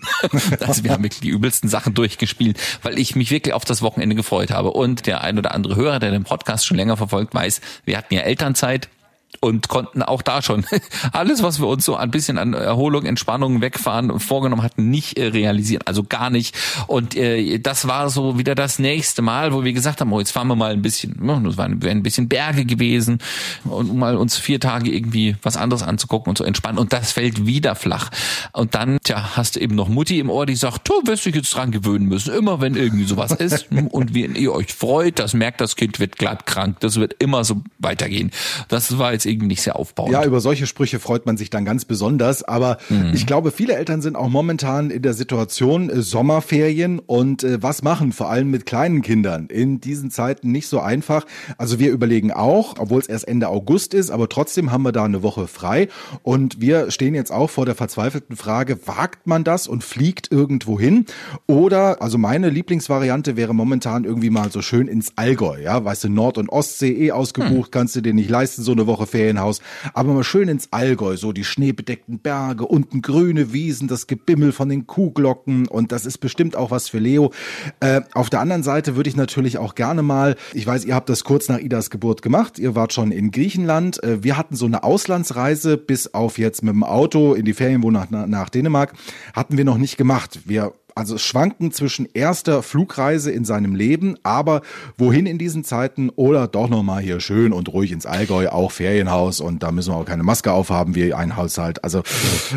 Also 0.60 0.84
wir 0.84 0.92
haben 0.92 1.04
wirklich 1.04 1.22
die 1.22 1.30
übelsten 1.30 1.69
Sachen 1.69 1.94
durchgespielt, 1.94 2.60
weil 2.84 3.00
ich 3.00 3.16
mich 3.16 3.31
wirklich 3.31 3.54
auf 3.54 3.66
das 3.66 3.81
Wochenende 3.81 4.16
gefreut 4.16 4.52
habe. 4.52 4.72
Und 4.72 5.08
der 5.08 5.22
ein 5.22 5.38
oder 5.38 5.54
andere 5.54 5.75
Hörer, 5.75 6.00
der 6.00 6.12
den 6.12 6.24
Podcast 6.24 6.66
schon 6.66 6.78
länger 6.78 6.98
verfolgt, 6.98 7.34
weiß, 7.34 7.62
wir 7.86 7.98
hatten 7.98 8.13
ja 8.13 8.22
Elternzeit 8.22 8.90
und 9.39 9.69
konnten 9.69 10.04
auch 10.04 10.22
da 10.22 10.42
schon 10.42 10.66
alles, 11.13 11.42
was 11.42 11.60
wir 11.60 11.68
uns 11.68 11.86
so 11.86 11.95
ein 11.95 12.12
bisschen 12.12 12.38
an 12.38 12.54
Erholung, 12.54 13.06
Entspannung, 13.06 13.62
Wegfahren 13.62 14.19
vorgenommen 14.19 14.62
hatten, 14.62 14.89
nicht 14.89 15.18
äh, 15.18 15.28
realisieren. 15.28 15.83
Also 15.86 16.04
gar 16.04 16.30
nicht. 16.30 16.56
Und 16.88 17.16
äh, 17.16 17.60
das 17.60 17.88
war 17.88 18.10
so 18.10 18.38
wieder 18.38 18.56
das 18.56 18.80
nächste 18.80 19.21
Mal, 19.21 19.54
wo 19.54 19.64
wir 19.64 19.73
gesagt 19.73 20.02
haben, 20.02 20.11
oh, 20.14 20.19
jetzt 20.19 20.31
fahren 20.31 20.47
wir 20.47 20.56
mal 20.56 20.73
ein 20.73 20.81
bisschen, 20.81 21.16
das 21.44 21.57
waren 21.57 21.81
wären 21.81 21.97
ein 21.97 22.04
bisschen 22.04 22.28
Berge 22.28 22.66
gewesen 22.66 23.19
und 23.64 23.90
um 23.90 24.00
mal 24.00 24.16
uns 24.18 24.38
vier 24.38 24.59
Tage 24.59 24.92
irgendwie 24.92 25.35
was 25.42 25.57
anderes 25.57 25.83
anzugucken 25.83 26.30
und 26.30 26.38
zu 26.38 26.44
entspannen. 26.44 26.78
Und 26.78 26.94
das 26.94 27.11
fällt 27.14 27.45
wieder 27.45 27.76
flach. 27.76 28.09
Und 28.54 28.76
dann, 28.76 29.00
tja, 29.04 29.35
hast 29.35 29.56
du 29.56 29.59
eben 29.59 29.76
noch 29.76 29.90
Mutti 29.90 30.19
im 30.19 30.30
Ohr, 30.30 30.45
die 30.45 30.56
sagt, 30.56 30.88
du 30.88 30.94
wirst 31.06 31.26
dich 31.26 31.35
jetzt 31.35 31.54
dran 31.56 31.71
gewöhnen 31.71 32.07
müssen. 32.07 32.33
Immer 32.33 32.61
wenn 32.61 32.76
irgendwie 32.76 33.06
sowas 33.06 33.31
ist 33.31 33.68
und 33.90 34.14
wenn 34.14 34.35
ihr 34.35 34.54
euch 34.54 34.73
freut, 34.73 35.19
das 35.19 35.33
merkt, 35.33 35.61
das 35.61 35.76
Kind 35.76 36.00
wird 36.00 36.18
glatt 36.18 36.45
krank. 36.45 36.80
Das 36.81 36.97
wird 36.97 37.16
immer 37.19 37.44
so 37.44 37.61
weitergehen. 37.80 38.31
Das 38.68 38.97
war 38.97 39.14
jetzt 39.14 39.20
irgendwie 39.25 39.47
nicht 39.47 39.61
sehr 39.61 39.75
aufbauend. 39.75 40.11
Ja, 40.11 40.23
über 40.25 40.40
solche 40.42 40.68
Sprüche 40.68 40.99
freut 40.99 41.25
man 41.25 41.37
sich 41.37 41.49
dann 41.49 41.66
ganz 41.66 41.85
besonders. 41.85 42.44
Aber 42.44 42.78
ich 43.13 43.25
glaube, 43.25 43.51
viele 43.51 43.75
Eltern 43.75 44.01
sind 44.01 44.16
auch 44.16 44.30
momentan 44.30 44.90
in 44.90 45.01
der 45.01 45.13
Situation 45.13 45.90
äh, 45.90 46.01
Sommerferien 46.01 46.99
und 46.99 47.44
äh, 47.44 47.61
was 47.61 47.81
machen, 47.83 48.11
vor 48.11 48.30
allem 48.30 48.51
mit 48.51 48.66
kleinen 48.66 49.01
Kindern. 49.01 49.47
In 49.47 49.80
diesen 49.80 50.11
Zeiten 50.11 50.51
nicht 50.51 50.68
so 50.68 50.80
einfach. 50.80 51.25
Also 51.57 51.80
wir 51.80 51.92
überlegen 51.92 52.31
auch, 52.31 52.75
obwohl 52.78 53.01
es 53.01 53.07
erst 53.07 53.28
Ende 53.28 53.49
August 53.49 53.94
ist, 53.94 54.11
aber 54.11 54.30
trotzdem 54.30 54.71
haben 54.71 54.83
wir 54.83 54.92
da 54.92 55.06
eine 55.06 55.23
Woche 55.23 55.47
frei. 55.47 55.87
Und 56.23 56.61
wir 56.61 56.92
stehen 56.92 57.16
jetzt 57.16 57.31
auch 57.31 57.49
vor 57.49 57.66
der 57.66 57.75
verzweifelten 57.75 58.35
Frage, 58.35 58.87
wagt 58.87 59.28
man 59.28 59.44
das 59.44 59.68
und 59.68 59.83
fliegt 59.83 60.31
irgendwo 60.31 60.80
hin? 60.80 61.06
Oder, 61.47 62.01
also 62.01 62.18
meine 62.18 62.49
Lieblingsvariante 62.49 63.35
wäre 63.35 63.54
momentan 63.54 64.04
irgendwie 64.04 64.30
mal 64.30 64.51
so 64.51 64.61
schön 64.61 64.87
ins 64.87 65.13
Allgäu. 65.16 65.61
Ja, 65.61 65.83
weißt 65.83 66.06
du, 66.06 66.09
Nord- 66.09 66.37
und 66.37 66.49
Ostsee 66.49 66.92
eh 66.92 67.11
ausgebucht, 67.11 67.71
kannst 67.71 67.95
du 67.95 68.01
dir 68.01 68.13
nicht 68.13 68.30
leisten, 68.30 68.63
so 68.63 68.71
eine 68.71 68.87
Woche 68.87 69.07
Ferienhaus. 69.11 69.61
Aber 69.94 70.13
mal 70.13 70.23
schön 70.23 70.47
ins 70.47 70.69
Allgäu, 70.71 71.18
so 71.18 71.31
die 71.31 71.44
schneebedeckten 71.44 72.19
Berge, 72.19 72.65
unten 72.65 73.01
grüne 73.01 73.53
Wiesen, 73.53 73.87
das 73.87 74.07
Gebimmel 74.07 74.51
von 74.51 74.69
den 74.69 74.87
Kuhglocken 74.87 75.68
und 75.68 75.91
das 75.91 76.06
ist 76.06 76.18
bestimmt 76.18 76.56
auch 76.56 76.71
was 76.71 76.89
für 76.89 76.99
Leo. 76.99 77.31
Äh, 77.80 78.01
auf 78.13 78.30
der 78.30 78.39
anderen 78.39 78.63
Seite 78.63 78.95
würde 78.95 79.09
ich 79.09 79.15
natürlich 79.15 79.57
auch 79.57 79.75
gerne 79.75 80.01
mal, 80.01 80.35
ich 80.53 80.65
weiß, 80.65 80.85
ihr 80.85 80.95
habt 80.95 81.09
das 81.09 81.23
kurz 81.23 81.49
nach 81.49 81.59
Idas 81.59 81.89
Geburt 81.89 82.21
gemacht, 82.21 82.57
ihr 82.59 82.75
wart 82.75 82.94
schon 82.94 83.11
in 83.11 83.31
Griechenland. 83.31 84.03
Äh, 84.03 84.23
wir 84.23 84.37
hatten 84.37 84.56
so 84.56 84.65
eine 84.65 84.83
Auslandsreise 84.83 85.77
bis 85.77 86.13
auf 86.13 86.37
jetzt 86.37 86.63
mit 86.63 86.73
dem 86.73 86.83
Auto 86.83 87.33
in 87.33 87.45
die 87.45 87.53
Ferienwohnung 87.53 88.07
nach, 88.09 88.27
nach 88.27 88.49
Dänemark, 88.49 88.94
hatten 89.33 89.57
wir 89.57 89.65
noch 89.65 89.77
nicht 89.77 89.97
gemacht. 89.97 90.39
Wir 90.45 90.73
also 90.95 91.18
schwanken 91.18 91.71
zwischen 91.71 92.07
erster 92.14 92.64
Flugreise 92.64 93.31
in 93.31 93.45
seinem 93.45 93.76
Leben, 93.76 94.18
aber 94.24 94.62
wohin 94.98 95.26
in 95.26 95.38
diesen 95.38 95.64
Zeiten 95.64 96.10
oder 96.10 96.48
doch 96.48 96.69
nochmal 96.69 97.02
hier 97.02 97.19
schön 97.19 97.54
und 97.54 97.69
ruhig 97.69 97.92
ins 97.92 98.06
Allgäu, 98.06 98.50
auch 98.50 98.71
Ferienhaus 98.71 99.40
und 99.40 99.64
da 99.64 99.71
müssen 99.71 99.94
wir 99.94 99.98
auch 99.98 100.06
keine 100.06 100.24
Maske 100.24 100.52
aufhaben 100.52 100.95
wie 100.95 101.14
ein 101.14 101.36
Haushalt. 101.36 101.83
Also 101.83 102.04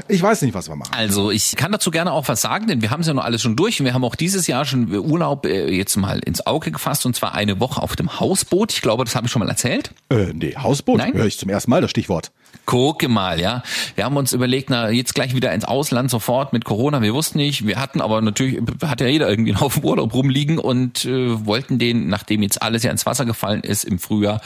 ich 0.09 0.23
weiß 0.23 0.43
nicht, 0.43 0.55
was 0.55 0.69
wir 0.69 0.77
machen. 0.77 0.93
Also 0.95 1.31
ich 1.31 1.57
kann 1.57 1.73
dazu 1.73 1.91
gerne 1.91 2.13
auch 2.13 2.29
was 2.29 2.41
sagen, 2.41 2.67
denn 2.67 2.83
wir 2.83 2.91
haben 2.91 3.01
es 3.01 3.07
ja 3.07 3.15
noch 3.15 3.25
alles 3.25 3.43
schon 3.43 3.57
durch 3.57 3.81
und 3.81 3.87
wir 3.87 3.95
haben 3.95 4.05
auch 4.05 4.15
dieses 4.15 4.47
Jahr 4.47 4.65
schon 4.65 4.93
Urlaub 4.95 5.47
äh, 5.47 5.71
jetzt 5.71 5.97
mal 5.97 6.19
ins 6.21 6.47
Auge 6.47 6.71
gefasst 6.71 7.07
und 7.07 7.17
zwar 7.17 7.35
eine 7.35 7.61
Woche 7.61 7.83
auf 7.83 7.97
dem 7.97 8.21
Hausboot. 8.21 8.73
Ich 8.73 8.83
glaube, 8.83 9.05
das 9.05 9.15
habe 9.15 9.27
ich 9.27 9.33
schon 9.33 9.41
mal 9.41 9.49
erzählt. 9.49 9.93
Äh, 10.11 10.33
nee, 10.33 10.55
Hausboot 10.57 10.99
Nein? 10.99 11.15
höre 11.15 11.27
ich 11.27 11.39
zum 11.39 11.51
ersten 11.51 11.71
Mal 11.71 11.81
das 11.81 11.91
Stichwort. 11.91 12.33
Gucke 12.67 13.09
mal, 13.09 13.41
ja. 13.41 13.63
Wir 13.95 14.05
haben 14.05 14.17
uns 14.17 14.33
überlegt, 14.33 14.71
na, 14.71 14.91
jetzt 14.91 15.15
gleich 15.15 15.35
wieder 15.35 15.53
ins 15.53 15.65
Ausland 15.65 16.11
sofort 16.11 16.53
mit 16.53 16.65
Corona. 16.65 17.03
Wir 17.03 17.15
wussten 17.15 17.39
nicht, 17.39 17.67
wir 17.67 17.81
hatten 17.81 18.01
aber 18.01 18.21
natürlich, 18.21 18.61
hat 18.85 19.01
ja 19.01 19.07
jeder 19.07 19.29
irgendwie 19.29 19.51
einen 19.53 19.61
Haufen 19.61 19.85
Urlaub 19.85 20.15
rumliegen 20.15 20.59
und 20.59 21.05
äh, 21.05 21.47
wollten 21.47 21.79
den, 21.79 22.09
nachdem 22.09 22.43
jetzt 22.43 22.63
alles 22.63 22.83
ja 22.83 22.91
ins 22.91 23.07
Wasser 23.07 23.25
gefallen 23.25 23.63
ist 23.63 23.85
im 23.85 23.99
Frühjahr, 23.99 24.41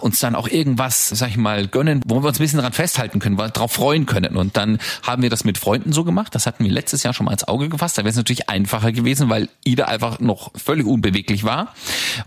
uns 0.00 0.20
dann 0.20 0.34
auch 0.34 0.48
irgendwas, 0.48 1.08
sag 1.08 1.30
ich 1.30 1.36
mal, 1.36 1.66
gönnen, 1.66 2.02
wo 2.06 2.22
wir 2.22 2.28
uns 2.28 2.38
ein 2.38 2.42
bisschen 2.42 2.60
dran 2.60 2.72
festhalten 2.72 3.18
können, 3.18 3.36
darauf 3.36 3.72
freuen 3.72 4.06
können. 4.06 4.36
Und 4.36 4.56
dann 4.56 4.78
haben 5.02 5.22
wir 5.22 5.30
das 5.30 5.44
mit 5.44 5.58
Freunden 5.58 5.92
so 5.92 6.04
gemacht. 6.04 6.34
Das 6.34 6.46
hatten 6.46 6.64
wir 6.64 6.70
letztes 6.70 7.02
Jahr 7.02 7.14
schon 7.14 7.26
mal 7.26 7.32
ins 7.32 7.46
Auge 7.46 7.68
gefasst. 7.68 7.98
Da 7.98 8.02
wäre 8.02 8.10
es 8.10 8.16
natürlich 8.16 8.48
einfacher 8.48 8.92
gewesen, 8.92 9.28
weil 9.28 9.48
Ida 9.64 9.86
einfach 9.86 10.20
noch 10.20 10.52
völlig 10.56 10.86
unbeweglich 10.86 11.44
war. 11.44 11.74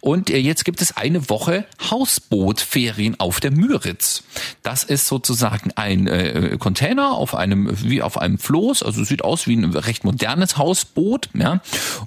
Und 0.01 0.29
äh, 0.29 0.37
jetzt 0.37 0.65
gibt 0.65 0.81
es 0.81 0.95
eine 0.95 1.29
Woche 1.29 1.65
Hausbootferien 1.89 3.19
auf 3.19 3.39
der 3.39 3.51
Müritz. 3.51 4.23
Das 4.63 4.83
ist 4.83 5.07
sozusagen 5.07 5.71
ein 5.75 6.07
äh, 6.07 6.57
Container 6.59 7.11
auf 7.11 7.35
einem 7.35 7.69
wie 7.83 8.01
auf 8.01 8.17
einem 8.17 8.37
Floß, 8.37 8.83
also 8.83 9.03
sieht 9.03 9.23
aus 9.23 9.47
wie 9.47 9.55
ein 9.55 9.65
recht 9.73 10.03
modernes 10.03 10.57
Hausboot, 10.57 11.29
ja, 11.33 11.61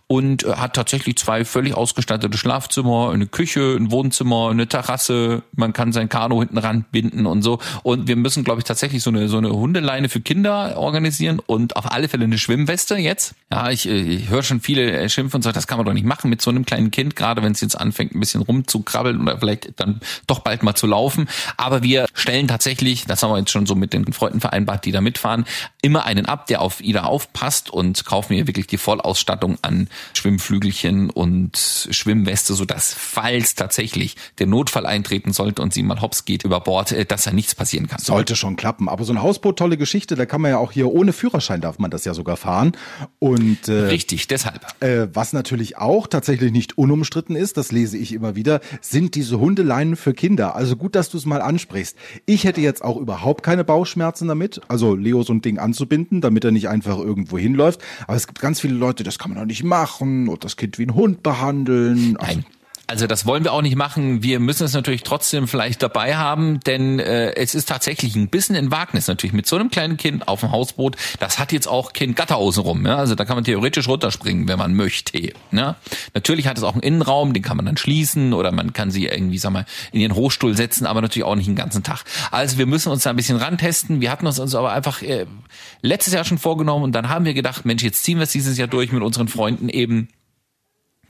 und 0.06 0.44
äh, 0.44 0.54
hat 0.54 0.74
tatsächlich 0.74 1.16
zwei 1.16 1.44
völlig 1.44 1.74
ausgestattete 1.74 2.36
Schlafzimmer, 2.36 3.10
eine 3.12 3.26
Küche, 3.26 3.76
ein 3.78 3.90
Wohnzimmer, 3.90 4.50
eine 4.50 4.66
Terrasse, 4.66 5.29
man 5.54 5.72
kann 5.72 5.92
sein 5.92 6.08
Kanu 6.08 6.40
hinten 6.40 6.58
ranbinden 6.58 7.26
und 7.26 7.42
so. 7.42 7.58
Und 7.82 8.08
wir 8.08 8.16
müssen, 8.16 8.44
glaube 8.44 8.60
ich, 8.60 8.64
tatsächlich 8.64 9.02
so 9.02 9.10
eine 9.10 9.28
so 9.28 9.38
eine 9.38 9.50
Hundeleine 9.50 10.08
für 10.08 10.20
Kinder 10.20 10.76
organisieren 10.76 11.40
und 11.44 11.76
auf 11.76 11.90
alle 11.90 12.08
Fälle 12.08 12.24
eine 12.24 12.38
Schwimmweste 12.38 12.96
jetzt. 12.96 13.34
Ja, 13.52 13.70
ich, 13.70 13.88
äh, 13.88 13.98
ich 13.98 14.28
höre 14.28 14.42
schon 14.42 14.60
viele 14.60 14.92
äh, 14.92 15.08
schimpfen 15.08 15.38
und 15.38 15.42
sagen, 15.42 15.54
das 15.54 15.66
kann 15.66 15.78
man 15.78 15.86
doch 15.86 15.92
nicht 15.92 16.06
machen 16.06 16.30
mit 16.30 16.42
so 16.42 16.50
einem 16.50 16.64
kleinen 16.64 16.90
Kind, 16.90 17.16
gerade 17.16 17.42
wenn 17.42 17.52
es 17.52 17.60
jetzt 17.60 17.78
anfängt, 17.80 18.14
ein 18.14 18.20
bisschen 18.20 18.42
rumzukrabbeln 18.42 19.20
oder 19.20 19.38
vielleicht 19.38 19.78
dann 19.80 20.00
doch 20.26 20.40
bald 20.40 20.62
mal 20.62 20.74
zu 20.74 20.86
laufen. 20.86 21.28
Aber 21.56 21.82
wir 21.82 22.06
stellen 22.14 22.48
tatsächlich, 22.48 23.06
das 23.06 23.22
haben 23.22 23.30
wir 23.30 23.38
jetzt 23.38 23.50
schon 23.50 23.66
so 23.66 23.74
mit 23.74 23.92
den 23.92 24.12
Freunden 24.12 24.40
vereinbart, 24.40 24.84
die 24.84 24.92
da 24.92 25.00
mitfahren, 25.00 25.44
immer 25.82 26.04
einen 26.04 26.26
ab, 26.26 26.46
der 26.46 26.60
auf 26.60 26.80
Ida 26.80 27.04
aufpasst 27.04 27.70
und 27.70 28.04
kaufen 28.04 28.34
ihr 28.34 28.46
wirklich 28.46 28.66
die 28.66 28.78
Vollausstattung 28.78 29.58
an 29.62 29.88
Schwimmflügelchen 30.14 31.10
und 31.10 31.88
Schwimmweste, 31.90 32.54
sodass 32.54 32.94
falls 32.94 33.54
tatsächlich 33.54 34.16
der 34.38 34.46
Notfall 34.46 34.86
eintreten 35.20 35.32
sollte 35.32 35.62
und 35.62 35.72
sie 35.72 35.82
mal 35.82 36.00
hops 36.00 36.24
geht 36.24 36.44
über 36.44 36.60
Bord, 36.60 36.92
äh, 36.92 37.04
dass 37.04 37.24
da 37.24 37.32
nichts 37.32 37.54
passieren 37.54 37.86
kann. 37.86 38.00
Sollte 38.00 38.36
schon 38.36 38.56
klappen. 38.56 38.88
Aber 38.88 39.04
so 39.04 39.12
ein 39.12 39.22
Hausboot, 39.22 39.58
tolle 39.58 39.76
Geschichte, 39.76 40.16
da 40.16 40.26
kann 40.26 40.40
man 40.40 40.52
ja 40.52 40.58
auch 40.58 40.72
hier 40.72 40.92
ohne 40.92 41.12
Führerschein 41.12 41.60
darf 41.60 41.78
man 41.78 41.90
das 41.90 42.04
ja 42.04 42.14
sogar 42.14 42.36
fahren. 42.36 42.72
Und 43.18 43.68
äh, 43.68 43.72
Richtig, 43.72 44.26
deshalb. 44.28 44.66
Äh, 44.80 45.08
was 45.12 45.32
natürlich 45.32 45.76
auch 45.76 46.06
tatsächlich 46.06 46.52
nicht 46.52 46.78
unumstritten 46.78 47.36
ist, 47.36 47.56
das 47.56 47.72
lese 47.72 47.98
ich 47.98 48.12
immer 48.12 48.34
wieder, 48.36 48.60
sind 48.80 49.14
diese 49.14 49.38
Hundeleinen 49.38 49.96
für 49.96 50.14
Kinder. 50.14 50.54
Also 50.54 50.76
gut, 50.76 50.94
dass 50.94 51.10
du 51.10 51.18
es 51.18 51.26
mal 51.26 51.42
ansprichst. 51.42 51.96
Ich 52.26 52.44
hätte 52.44 52.60
jetzt 52.60 52.82
auch 52.82 52.96
überhaupt 52.96 53.42
keine 53.42 53.64
Bauchschmerzen 53.64 54.28
damit, 54.28 54.60
also 54.68 54.94
Leo 54.94 55.22
so 55.22 55.32
ein 55.32 55.42
Ding 55.42 55.58
anzubinden, 55.58 56.20
damit 56.20 56.44
er 56.44 56.50
nicht 56.50 56.68
einfach 56.68 56.98
irgendwo 56.98 57.38
hinläuft. 57.38 57.80
Aber 58.06 58.16
es 58.16 58.26
gibt 58.26 58.40
ganz 58.40 58.60
viele 58.60 58.74
Leute, 58.74 59.04
das 59.04 59.18
kann 59.18 59.30
man 59.30 59.38
doch 59.38 59.46
nicht 59.46 59.64
machen 59.64 60.28
und 60.28 60.44
das 60.44 60.56
Kind 60.56 60.78
wie 60.78 60.86
ein 60.86 60.94
Hund 60.94 61.22
behandeln. 61.22 62.16
Also, 62.18 62.40
Nein. 62.40 62.44
Also 62.90 63.06
das 63.06 63.24
wollen 63.24 63.44
wir 63.44 63.52
auch 63.52 63.62
nicht 63.62 63.76
machen. 63.76 64.24
Wir 64.24 64.40
müssen 64.40 64.64
es 64.64 64.72
natürlich 64.72 65.04
trotzdem 65.04 65.46
vielleicht 65.46 65.80
dabei 65.80 66.16
haben, 66.16 66.58
denn 66.58 66.98
äh, 66.98 67.36
es 67.36 67.54
ist 67.54 67.68
tatsächlich 67.68 68.16
ein 68.16 68.28
bisschen 68.28 68.56
ein 68.56 68.72
Wagnis 68.72 69.06
natürlich 69.06 69.32
mit 69.32 69.46
so 69.46 69.54
einem 69.54 69.70
kleinen 69.70 69.96
Kind 69.96 70.26
auf 70.26 70.40
dem 70.40 70.50
Hausboot. 70.50 70.96
Das 71.20 71.38
hat 71.38 71.52
jetzt 71.52 71.68
auch 71.68 71.92
Kind 71.92 72.16
Gatter 72.16 72.34
außenrum. 72.34 72.84
Ja? 72.84 72.96
Also 72.96 73.14
da 73.14 73.24
kann 73.24 73.36
man 73.36 73.44
theoretisch 73.44 73.86
runterspringen, 73.86 74.48
wenn 74.48 74.58
man 74.58 74.74
möchte. 74.74 75.32
Ja? 75.52 75.76
Natürlich 76.14 76.48
hat 76.48 76.58
es 76.58 76.64
auch 76.64 76.72
einen 76.72 76.82
Innenraum, 76.82 77.32
den 77.32 77.44
kann 77.44 77.56
man 77.56 77.66
dann 77.66 77.76
schließen 77.76 78.32
oder 78.32 78.50
man 78.50 78.72
kann 78.72 78.90
sie 78.90 79.06
irgendwie, 79.06 79.38
sag 79.38 79.52
mal, 79.52 79.66
in 79.92 80.00
ihren 80.00 80.16
Hochstuhl 80.16 80.56
setzen, 80.56 80.84
aber 80.84 81.00
natürlich 81.00 81.26
auch 81.26 81.36
nicht 81.36 81.46
den 81.46 81.54
ganzen 81.54 81.84
Tag. 81.84 82.02
Also 82.32 82.58
wir 82.58 82.66
müssen 82.66 82.90
uns 82.90 83.04
da 83.04 83.10
ein 83.10 83.16
bisschen 83.16 83.36
rantesten. 83.36 84.00
Wir 84.00 84.10
hatten 84.10 84.26
uns 84.26 84.40
also 84.40 84.58
aber 84.58 84.72
einfach 84.72 85.00
äh, 85.02 85.26
letztes 85.80 86.12
Jahr 86.12 86.24
schon 86.24 86.38
vorgenommen 86.38 86.82
und 86.82 86.92
dann 86.92 87.08
haben 87.08 87.24
wir 87.24 87.34
gedacht, 87.34 87.64
Mensch, 87.64 87.84
jetzt 87.84 88.02
ziehen 88.02 88.18
wir 88.18 88.24
es 88.24 88.32
dieses 88.32 88.58
Jahr 88.58 88.66
durch 88.66 88.90
mit 88.90 89.04
unseren 89.04 89.28
Freunden 89.28 89.68
eben 89.68 90.08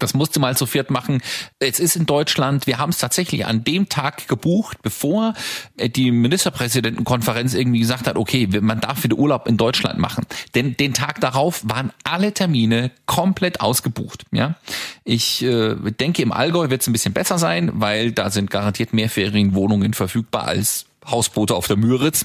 das 0.03 0.15
musste 0.15 0.41
mal 0.41 0.57
zu 0.57 0.67
viert 0.67 0.91
machen. 0.91 1.23
Es 1.59 1.79
ist 1.79 1.97
in 1.97 2.07
Deutschland, 2.07 2.67
wir 2.67 2.79
haben 2.79 2.91
es 2.91 2.99
tatsächlich 2.99 3.47
an 3.47 3.65
dem 3.65 3.89
Tag 3.89 4.29
gebucht, 4.29 4.79
bevor 4.83 5.35
äh, 5.77 5.89
die 5.89 6.11
Ministerpräsidentenkonferenz 6.11 7.55
irgendwie 7.55 7.81
gesagt 7.81 8.07
hat, 8.07 8.17
okay, 8.17 8.49
man 8.61 8.81
darf 8.81 9.05
wieder 9.05 9.17
Urlaub 9.17 9.47
in 9.49 9.57
Deutschland 9.57 9.99
machen. 9.99 10.27
Denn 10.55 10.77
den 10.77 10.95
Tag 10.95 11.21
darauf 11.21 11.61
waren 11.65 11.93
alle 12.05 12.33
Termine 12.33 12.91
komplett 13.07 13.61
ausgebucht. 13.61 14.25
Ja, 14.33 14.57
Ich 15.05 15.43
äh, 15.43 15.75
denke, 15.99 16.23
im 16.23 16.33
Allgäu 16.33 16.71
wird 16.71 16.83
es 16.83 16.89
ein 16.89 16.93
bisschen 16.93 17.15
besser 17.15 17.39
sein, 17.39 17.71
weil 17.75 18.13
da 18.13 18.31
sind 18.31 18.51
garantiert 18.51 18.93
mehr 18.93 19.09
Ferienwohnungen 19.09 19.95
verfügbar 19.95 20.45
als 20.45 20.87
Hausboote 21.07 21.55
auf 21.55 21.67
der 21.67 21.77
Müritz. 21.77 22.25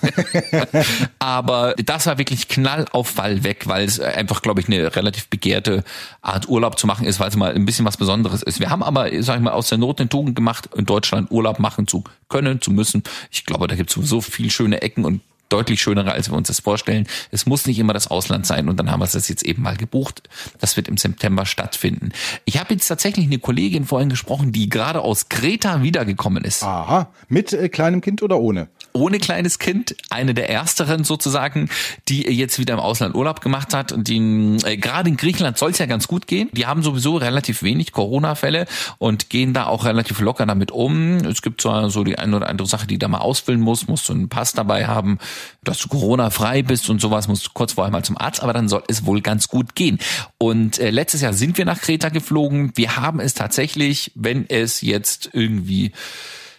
Aber 1.20 1.76
das 1.84 2.06
war 2.06 2.18
wirklich 2.18 2.48
Knall 2.48 2.86
auf 2.92 3.10
Fall 3.10 3.44
weg, 3.44 3.68
weil 3.68 3.86
es 3.86 4.00
einfach, 4.00 4.42
glaube 4.42 4.62
ich, 4.62 4.68
eine 4.68 4.96
relativ 4.96 5.28
begehrte 5.28 5.84
Art 6.22 6.50
Urlaub 6.50 6.78
zu 6.78 6.88
machen 6.88 7.08
ist, 7.08 7.20
weil 7.20 7.30
es 7.30 7.36
mal 7.36 7.54
ein 7.54 7.66
bisschen 7.66 7.86
was 7.86 7.98
Besonderes 7.98 8.44
ist. 8.44 8.60
Wir 8.60 8.70
haben 8.70 8.84
aber, 8.84 9.10
sag 9.24 9.38
ich 9.38 9.42
mal, 9.42 9.54
aus 9.54 9.70
der 9.70 9.78
Not 9.78 10.00
eine 10.00 10.10
Tugend 10.10 10.36
gemacht, 10.36 10.70
in 10.76 10.86
Deutschland 10.86 11.32
Urlaub 11.32 11.60
machen 11.60 11.88
zu 11.88 12.04
können, 12.30 12.62
zu 12.62 12.72
müssen. 12.72 13.04
Ich 13.32 13.46
glaube, 13.46 13.68
da 13.68 13.76
gibt 13.76 13.96
es 13.96 14.10
so 14.10 14.22
viel 14.22 14.52
schöne 14.52 14.82
Ecken 14.82 15.06
und 15.06 15.22
deutlich 15.50 15.82
schönere, 15.82 16.12
als 16.12 16.30
wir 16.30 16.38
uns 16.38 16.48
das 16.48 16.60
vorstellen. 16.60 17.08
Es 17.32 17.46
muss 17.46 17.66
nicht 17.66 17.80
immer 17.80 17.94
das 17.94 18.08
Ausland 18.08 18.46
sein 18.46 18.70
und 18.70 18.78
dann 18.78 18.92
haben 18.92 19.00
wir 19.00 19.08
das 19.08 19.28
jetzt 19.28 19.44
eben 19.44 19.62
mal 19.62 19.78
gebucht. 19.78 20.30
Das 20.60 20.78
wird 20.78 20.88
im 20.88 20.98
September 20.98 21.46
stattfinden. 21.46 22.12
Ich 22.46 22.60
habe 22.60 22.74
jetzt 22.74 22.88
tatsächlich 22.88 23.26
eine 23.26 23.40
Kollegin 23.40 23.86
vorhin 23.86 24.10
gesprochen, 24.10 24.52
die 24.52 24.70
gerade 24.70 25.02
aus 25.02 25.30
Kreta 25.30 25.84
wiedergekommen 25.84 26.44
ist. 26.44 26.64
Aha, 26.64 27.10
mit 27.28 27.54
äh, 27.54 27.70
kleinem 27.70 28.02
Kind 28.02 28.24
oder 28.24 28.40
ohne? 28.40 28.68
Ohne 28.96 29.20
kleines 29.20 29.60
Kind, 29.60 29.94
eine 30.10 30.34
der 30.34 30.50
ersteren 30.50 31.04
sozusagen, 31.04 31.70
die 32.08 32.24
jetzt 32.24 32.60
wieder 32.60 32.76
im 32.76 32.80
Ausland 32.80 33.14
Urlaub 33.14 33.42
gemacht 33.42 33.74
hat. 33.74 33.92
Und 33.92 34.08
die, 34.08 34.58
äh, 34.64 34.78
gerade 34.78 35.10
in 35.10 35.18
Griechenland 35.18 35.58
soll 35.58 35.72
es 35.72 35.80
ja 35.80 35.86
ganz 35.86 36.08
gut 36.08 36.28
gehen. 36.28 36.50
Die 36.54 36.66
haben 36.66 36.82
sowieso 36.82 37.18
relativ 37.18 37.62
wenig 37.62 37.92
Corona-Fälle 37.92 38.68
und 38.98 39.30
gehen 39.30 39.54
da 39.54 39.66
auch 39.66 39.84
relativ 39.84 40.22
locker 40.22 40.46
damit 40.46 40.72
um. 40.72 41.18
Es 41.18 41.42
gibt 41.42 41.60
zwar 41.60 41.90
so 41.90 42.06
die 42.06 42.18
eine 42.18 42.38
oder 42.38 42.48
andere 42.48 42.70
Sache, 42.70 42.88
die 42.88 42.98
da 42.98 43.10
mal 43.10 43.18
ausfüllen 43.18 43.60
muss, 43.60 43.88
musst 43.90 44.08
du 44.08 44.14
einen 44.14 44.30
Pass 44.30 44.54
dabei 44.54 44.88
haben, 44.88 45.20
dass 45.66 45.80
du 45.80 45.90
Corona-frei 45.90 46.64
bist 46.64 46.90
und 46.90 47.02
sowas, 47.02 47.28
musst 47.28 47.48
du 47.48 47.50
kurz 47.54 47.74
vorher 47.74 47.92
mal 47.92 48.04
zum 48.04 48.18
Arzt, 48.18 48.42
aber 48.42 48.54
dann 48.54 48.70
soll 48.70 48.84
es 48.88 49.06
wohl 49.06 49.20
ganz 49.20 49.50
gut 49.50 49.76
gehen. 49.76 50.00
Und 50.38 50.80
äh, 50.80 50.90
letztes 50.90 51.20
Jahr 51.20 51.34
sind 51.34 51.58
wir 51.58 51.66
nach 51.66 51.82
Kreta 51.82 52.08
geflogen. 52.08 52.72
Wir 52.76 52.96
haben 52.96 53.20
es 53.20 53.34
tatsächlich, 53.34 54.14
wenn 54.16 54.46
es 54.50 54.80
jetzt 54.80 55.30
irgendwie 55.34 55.92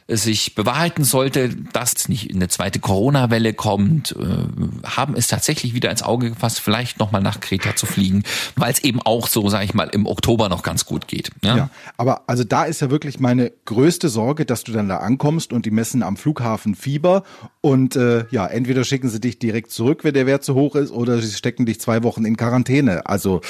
sich 0.08 0.54
bewahrheiten 0.54 1.02
sollte, 1.02 1.48
dass 1.72 2.08
nicht 2.08 2.32
eine 2.32 2.46
zweite 2.46 2.78
Corona-Welle 2.78 3.54
kommt, 3.54 4.12
äh, 4.12 4.88
haben 4.88 5.16
es 5.16 5.26
tatsächlich 5.26 5.74
wieder 5.74 5.90
ins 5.90 6.04
Auge 6.04 6.30
gefasst, 6.30 6.60
vielleicht 6.60 7.00
nochmal 7.00 7.22
nach 7.22 7.40
Kreta 7.40 7.74
zu 7.74 7.86
fliegen, 7.86 8.22
weil 8.54 8.72
es 8.72 8.78
eben 8.84 9.02
auch 9.02 9.26
so, 9.26 9.48
sage 9.48 9.64
ich 9.64 9.74
mal, 9.74 9.88
im 9.88 10.06
Oktober 10.06 10.48
noch 10.48 10.62
ganz 10.62 10.84
gut 10.84 11.08
geht. 11.08 11.30
Ja? 11.42 11.56
Ja, 11.56 11.70
aber 11.96 12.22
also 12.28 12.44
da 12.44 12.64
ist 12.64 12.80
ja 12.80 12.90
wirklich 12.90 13.18
meine 13.18 13.50
größte 13.64 14.08
Sorge, 14.08 14.46
dass 14.46 14.62
du 14.62 14.72
dann 14.72 14.88
da 14.88 14.98
ankommst 14.98 15.52
und 15.52 15.66
die 15.66 15.72
messen 15.72 16.04
am 16.04 16.16
Flughafen 16.16 16.76
Fieber 16.76 17.24
und 17.60 17.96
äh, 17.96 18.26
ja, 18.30 18.46
entweder 18.46 18.84
schicken 18.84 19.08
sie 19.08 19.20
dich 19.20 19.40
direkt 19.40 19.72
zurück, 19.72 20.04
wenn 20.04 20.14
der 20.14 20.26
Wert 20.26 20.44
zu 20.44 20.54
hoch 20.54 20.76
ist, 20.76 20.92
oder 20.92 21.20
sie 21.20 21.32
stecken 21.32 21.66
dich 21.66 21.80
zwei 21.80 22.04
Wochen 22.04 22.24
in 22.24 22.36
Quarantäne. 22.36 23.06
Also 23.06 23.40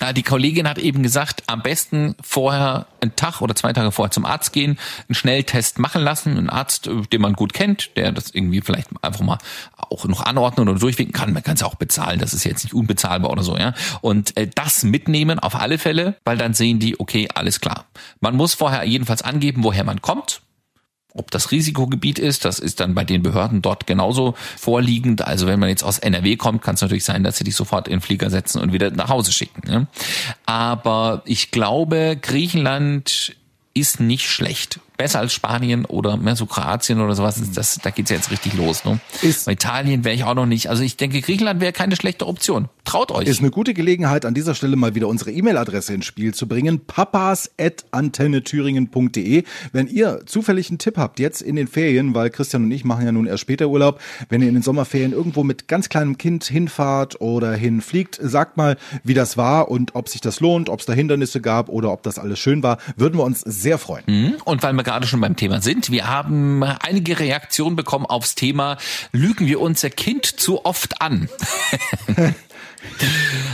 Ja, 0.00 0.12
die 0.12 0.22
Kollegin 0.22 0.68
hat 0.68 0.78
eben 0.78 1.02
gesagt, 1.02 1.44
am 1.46 1.62
besten 1.62 2.14
vorher 2.22 2.86
einen 3.00 3.16
Tag 3.16 3.40
oder 3.40 3.54
zwei 3.54 3.72
Tage 3.72 3.92
vorher 3.92 4.10
zum 4.10 4.24
Arzt 4.24 4.52
gehen, 4.52 4.78
einen 5.08 5.14
Schnelltest 5.14 5.78
machen 5.78 6.02
lassen, 6.02 6.36
einen 6.38 6.50
Arzt, 6.50 6.86
äh, 6.86 7.02
den 7.02 7.20
man 7.20 7.34
gut 7.34 7.52
kennt, 7.52 7.96
der 7.96 8.12
das 8.12 8.30
irgendwie 8.30 8.60
vielleicht 8.60 8.88
einfach 9.02 9.20
mal 9.20 9.38
auch 9.76 10.06
noch 10.06 10.22
anordnen 10.22 10.68
oder 10.68 10.78
durchwinken 10.78 11.12
kann. 11.12 11.32
Man 11.32 11.42
kann 11.42 11.54
es 11.54 11.62
auch 11.62 11.74
bezahlen, 11.74 12.18
das 12.18 12.34
ist 12.34 12.44
jetzt 12.44 12.64
nicht 12.64 12.74
unbezahlbar 12.74 13.30
oder 13.30 13.42
so, 13.42 13.56
ja. 13.56 13.74
Und 14.00 14.36
äh, 14.36 14.48
das 14.52 14.84
mitnehmen 14.84 15.38
auf 15.38 15.54
alle 15.54 15.78
Fälle, 15.78 16.16
weil 16.24 16.38
dann 16.38 16.54
sehen 16.54 16.78
die, 16.78 16.98
okay, 16.98 17.28
alles 17.34 17.60
klar. 17.60 17.86
Man 18.20 18.36
muss 18.36 18.54
vorher 18.54 18.84
jedenfalls 18.84 19.22
angeben, 19.22 19.64
woher 19.64 19.84
man 19.84 20.00
kommt. 20.00 20.40
Ob 21.14 21.30
das 21.30 21.50
Risikogebiet 21.50 22.18
ist, 22.18 22.44
das 22.44 22.58
ist 22.58 22.80
dann 22.80 22.94
bei 22.94 23.04
den 23.04 23.22
Behörden 23.22 23.60
dort 23.60 23.86
genauso 23.86 24.34
vorliegend. 24.56 25.22
Also 25.22 25.46
wenn 25.46 25.60
man 25.60 25.68
jetzt 25.68 25.84
aus 25.84 25.98
NRW 25.98 26.36
kommt, 26.36 26.62
kann 26.62 26.74
es 26.74 26.80
natürlich 26.80 27.04
sein, 27.04 27.22
dass 27.22 27.36
sie 27.36 27.44
dich 27.44 27.54
sofort 27.54 27.86
in 27.86 27.94
den 27.94 28.00
Flieger 28.00 28.30
setzen 28.30 28.60
und 28.60 28.72
wieder 28.72 28.90
nach 28.90 29.10
Hause 29.10 29.32
schicken. 29.32 29.62
Ne? 29.68 29.86
Aber 30.46 31.22
ich 31.26 31.50
glaube, 31.50 32.16
Griechenland 32.20 33.36
ist 33.74 34.00
nicht 34.00 34.28
schlecht. 34.30 34.80
Besser 34.96 35.18
als 35.20 35.32
Spanien 35.32 35.84
oder 35.84 36.16
mehr 36.16 36.36
so 36.36 36.46
Kroatien 36.46 37.00
oder 37.00 37.14
sowas. 37.14 37.40
Das, 37.54 37.78
da 37.82 37.90
geht's 37.90 38.10
ja 38.10 38.16
jetzt 38.16 38.30
richtig 38.30 38.54
los. 38.54 38.84
Ne? 38.84 38.98
Ist- 39.22 39.46
Bei 39.46 39.52
Italien 39.52 40.04
wäre 40.04 40.14
ich 40.14 40.24
auch 40.24 40.34
noch 40.34 40.46
nicht. 40.46 40.68
Also 40.70 40.82
ich 40.82 40.96
denke, 40.96 41.20
Griechenland 41.20 41.60
wäre 41.60 41.72
keine 41.72 41.96
schlechte 41.96 42.26
Option. 42.26 42.68
Traut 42.84 43.10
euch. 43.12 43.26
Ist 43.28 43.40
eine 43.40 43.50
gute 43.50 43.74
Gelegenheit, 43.74 44.24
an 44.24 44.34
dieser 44.34 44.54
Stelle 44.54 44.76
mal 44.76 44.94
wieder 44.94 45.08
unsere 45.08 45.30
E-Mail-Adresse 45.32 45.94
ins 45.94 46.06
Spiel 46.06 46.34
zu 46.34 46.46
bringen. 46.48 46.80
papas.antennethüringen.de. 46.86 49.44
Wenn 49.72 49.86
ihr 49.88 50.22
zufällig 50.26 50.68
einen 50.70 50.78
Tipp 50.78 50.96
habt, 50.98 51.18
jetzt 51.20 51.42
in 51.42 51.56
den 51.56 51.68
Ferien, 51.68 52.14
weil 52.14 52.30
Christian 52.30 52.64
und 52.64 52.70
ich 52.70 52.84
machen 52.84 53.04
ja 53.04 53.12
nun 53.12 53.26
erst 53.26 53.40
später 53.42 53.68
Urlaub, 53.68 54.00
wenn 54.28 54.42
ihr 54.42 54.48
in 54.48 54.54
den 54.54 54.62
Sommerferien 54.62 55.12
irgendwo 55.12 55.44
mit 55.44 55.68
ganz 55.68 55.88
kleinem 55.88 56.18
Kind 56.18 56.44
hinfahrt 56.44 57.20
oder 57.20 57.52
hinfliegt, 57.52 58.18
sagt 58.22 58.56
mal, 58.56 58.76
wie 59.04 59.14
das 59.14 59.36
war 59.36 59.70
und 59.70 59.94
ob 59.94 60.08
sich 60.08 60.20
das 60.20 60.40
lohnt, 60.40 60.68
ob 60.68 60.80
es 60.80 60.86
da 60.86 60.92
Hindernisse 60.92 61.40
gab 61.40 61.68
oder 61.68 61.92
ob 61.92 62.02
das 62.02 62.18
alles 62.18 62.38
schön 62.38 62.62
war. 62.62 62.78
Würden 62.96 63.18
wir 63.18 63.24
uns 63.24 63.40
sehr 63.40 63.78
freuen. 63.78 64.04
Mhm. 64.06 64.34
Und 64.44 64.62
weil 64.62 64.72
wir 64.82 64.92
gerade 64.92 65.06
schon 65.06 65.20
beim 65.20 65.36
Thema 65.36 65.60
sind, 65.62 65.90
wir 65.90 66.08
haben 66.08 66.62
einige 66.62 67.20
Reaktionen 67.20 67.76
bekommen 67.76 68.04
aufs 68.06 68.34
Thema, 68.34 68.78
lügen 69.12 69.46
wir 69.46 69.60
unser 69.60 69.90
Kind 69.90 70.26
zu 70.26 70.64
oft 70.64 71.00
an? 71.00 71.28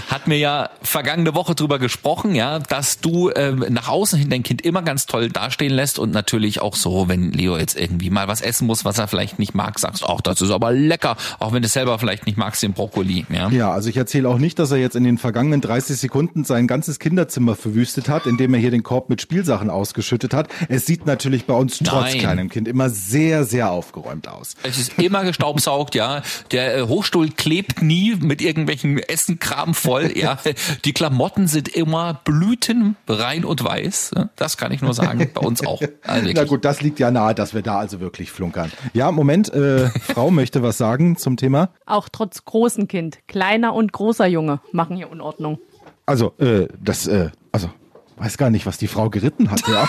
Hat 0.08 0.26
mir 0.26 0.38
ja 0.38 0.70
vergangene 0.82 1.34
Woche 1.34 1.54
drüber 1.54 1.78
gesprochen, 1.78 2.34
ja, 2.34 2.58
dass 2.58 3.00
du 3.00 3.30
ähm, 3.34 3.64
nach 3.68 3.88
außen 3.88 4.18
hin 4.18 4.30
dein 4.30 4.42
Kind 4.42 4.62
immer 4.62 4.82
ganz 4.82 5.06
toll 5.06 5.28
dastehen 5.28 5.72
lässt 5.72 5.98
und 5.98 6.12
natürlich 6.12 6.60
auch 6.62 6.74
so, 6.74 7.08
wenn 7.08 7.32
Leo 7.32 7.56
jetzt 7.56 7.78
irgendwie 7.78 8.10
mal 8.10 8.28
was 8.28 8.40
essen 8.40 8.66
muss, 8.66 8.84
was 8.84 8.98
er 8.98 9.08
vielleicht 9.08 9.38
nicht 9.38 9.54
mag, 9.54 9.78
sagst, 9.78 10.04
ach, 10.06 10.20
das 10.20 10.40
ist 10.40 10.50
aber 10.50 10.72
lecker, 10.72 11.16
auch 11.38 11.52
wenn 11.52 11.62
du 11.62 11.68
selber 11.68 11.98
vielleicht 11.98 12.26
nicht 12.26 12.38
magst, 12.38 12.62
den 12.62 12.72
Brokkoli, 12.72 13.26
ja. 13.30 13.48
Ja, 13.50 13.72
also 13.72 13.88
ich 13.88 13.96
erzähle 13.96 14.28
auch 14.28 14.38
nicht, 14.38 14.58
dass 14.58 14.70
er 14.70 14.78
jetzt 14.78 14.96
in 14.96 15.04
den 15.04 15.18
vergangenen 15.18 15.60
30 15.60 15.96
Sekunden 15.96 16.44
sein 16.44 16.66
ganzes 16.66 16.98
Kinderzimmer 16.98 17.54
verwüstet 17.54 18.08
hat, 18.08 18.26
indem 18.26 18.54
er 18.54 18.60
hier 18.60 18.70
den 18.70 18.82
Korb 18.82 19.10
mit 19.10 19.20
Spielsachen 19.20 19.70
ausgeschüttet 19.70 20.34
hat. 20.34 20.48
Es 20.68 20.86
sieht 20.86 21.06
natürlich 21.06 21.44
bei 21.44 21.54
uns 21.54 21.78
trotz 21.78 22.12
Nein. 22.12 22.18
kleinem 22.18 22.48
Kind 22.48 22.68
immer 22.68 22.90
sehr, 22.90 23.44
sehr 23.44 23.70
aufgeräumt 23.70 24.28
aus. 24.28 24.56
Es 24.62 24.78
ist 24.78 24.98
immer 24.98 25.24
gestaubsaugt, 25.24 25.94
ja. 25.94 26.22
Der 26.50 26.78
äh, 26.78 26.82
Hochstuhl 26.82 27.30
klebt 27.30 27.82
nie 27.82 28.14
mit 28.16 28.40
irgendwelchen 28.40 28.98
Essenkram 29.18 29.74
voll, 29.74 30.12
ja. 30.16 30.38
Die 30.84 30.92
Klamotten 30.92 31.48
sind 31.48 31.68
immer 31.68 32.20
blütenrein 32.24 33.44
und 33.44 33.64
weiß. 33.64 34.12
Das 34.36 34.56
kann 34.56 34.70
ich 34.72 34.80
nur 34.80 34.94
sagen. 34.94 35.28
Bei 35.34 35.40
uns 35.40 35.66
auch. 35.66 35.82
Also 36.04 36.30
Na 36.32 36.44
gut, 36.44 36.64
das 36.64 36.80
liegt 36.80 36.98
ja 37.00 37.10
nahe, 37.10 37.34
dass 37.34 37.54
wir 37.54 37.62
da 37.62 37.78
also 37.78 38.00
wirklich 38.00 38.30
flunkern. 38.30 38.70
Ja, 38.92 39.10
Moment, 39.10 39.52
äh, 39.52 39.88
Frau 40.00 40.30
möchte 40.30 40.62
was 40.62 40.78
sagen 40.78 41.16
zum 41.16 41.36
Thema. 41.36 41.70
Auch 41.86 42.08
trotz 42.08 42.44
großen 42.44 42.88
Kind, 42.88 43.18
kleiner 43.26 43.74
und 43.74 43.92
großer 43.92 44.26
Junge 44.26 44.60
machen 44.72 44.96
hier 44.96 45.10
Unordnung. 45.10 45.58
Also, 46.06 46.34
äh, 46.38 46.68
das, 46.80 47.06
äh, 47.06 47.30
also, 47.52 47.68
weiß 48.16 48.38
gar 48.38 48.50
nicht, 48.50 48.64
was 48.64 48.78
die 48.78 48.86
Frau 48.86 49.10
geritten 49.10 49.50
hat, 49.50 49.62
ja. 49.68 49.88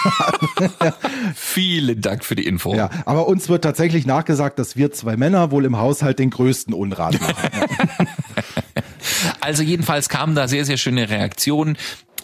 Vielen 1.36 2.02
Dank 2.02 2.26
für 2.26 2.36
die 2.36 2.46
Info. 2.46 2.76
ja. 2.76 2.90
Aber 3.06 3.28
uns 3.28 3.50
wird 3.50 3.64
tatsächlich 3.64 4.06
nachgesagt, 4.06 4.60
dass 4.60 4.76
wir 4.76 4.92
zwei 4.92 5.16
Männer 5.16 5.52
wohl 5.52 5.66
im 5.66 5.78
Haushalt 5.78 6.20
den 6.20 6.30
größten 6.32 6.74
Unrat 6.74 7.20
machen. 7.22 7.36
Also 9.50 9.64
jedenfalls 9.64 10.10
kamen 10.10 10.36
da 10.36 10.48
sehr, 10.48 10.64
sehr 10.64 10.78
schöne 10.78 11.10
Reaktionen. 11.10 11.76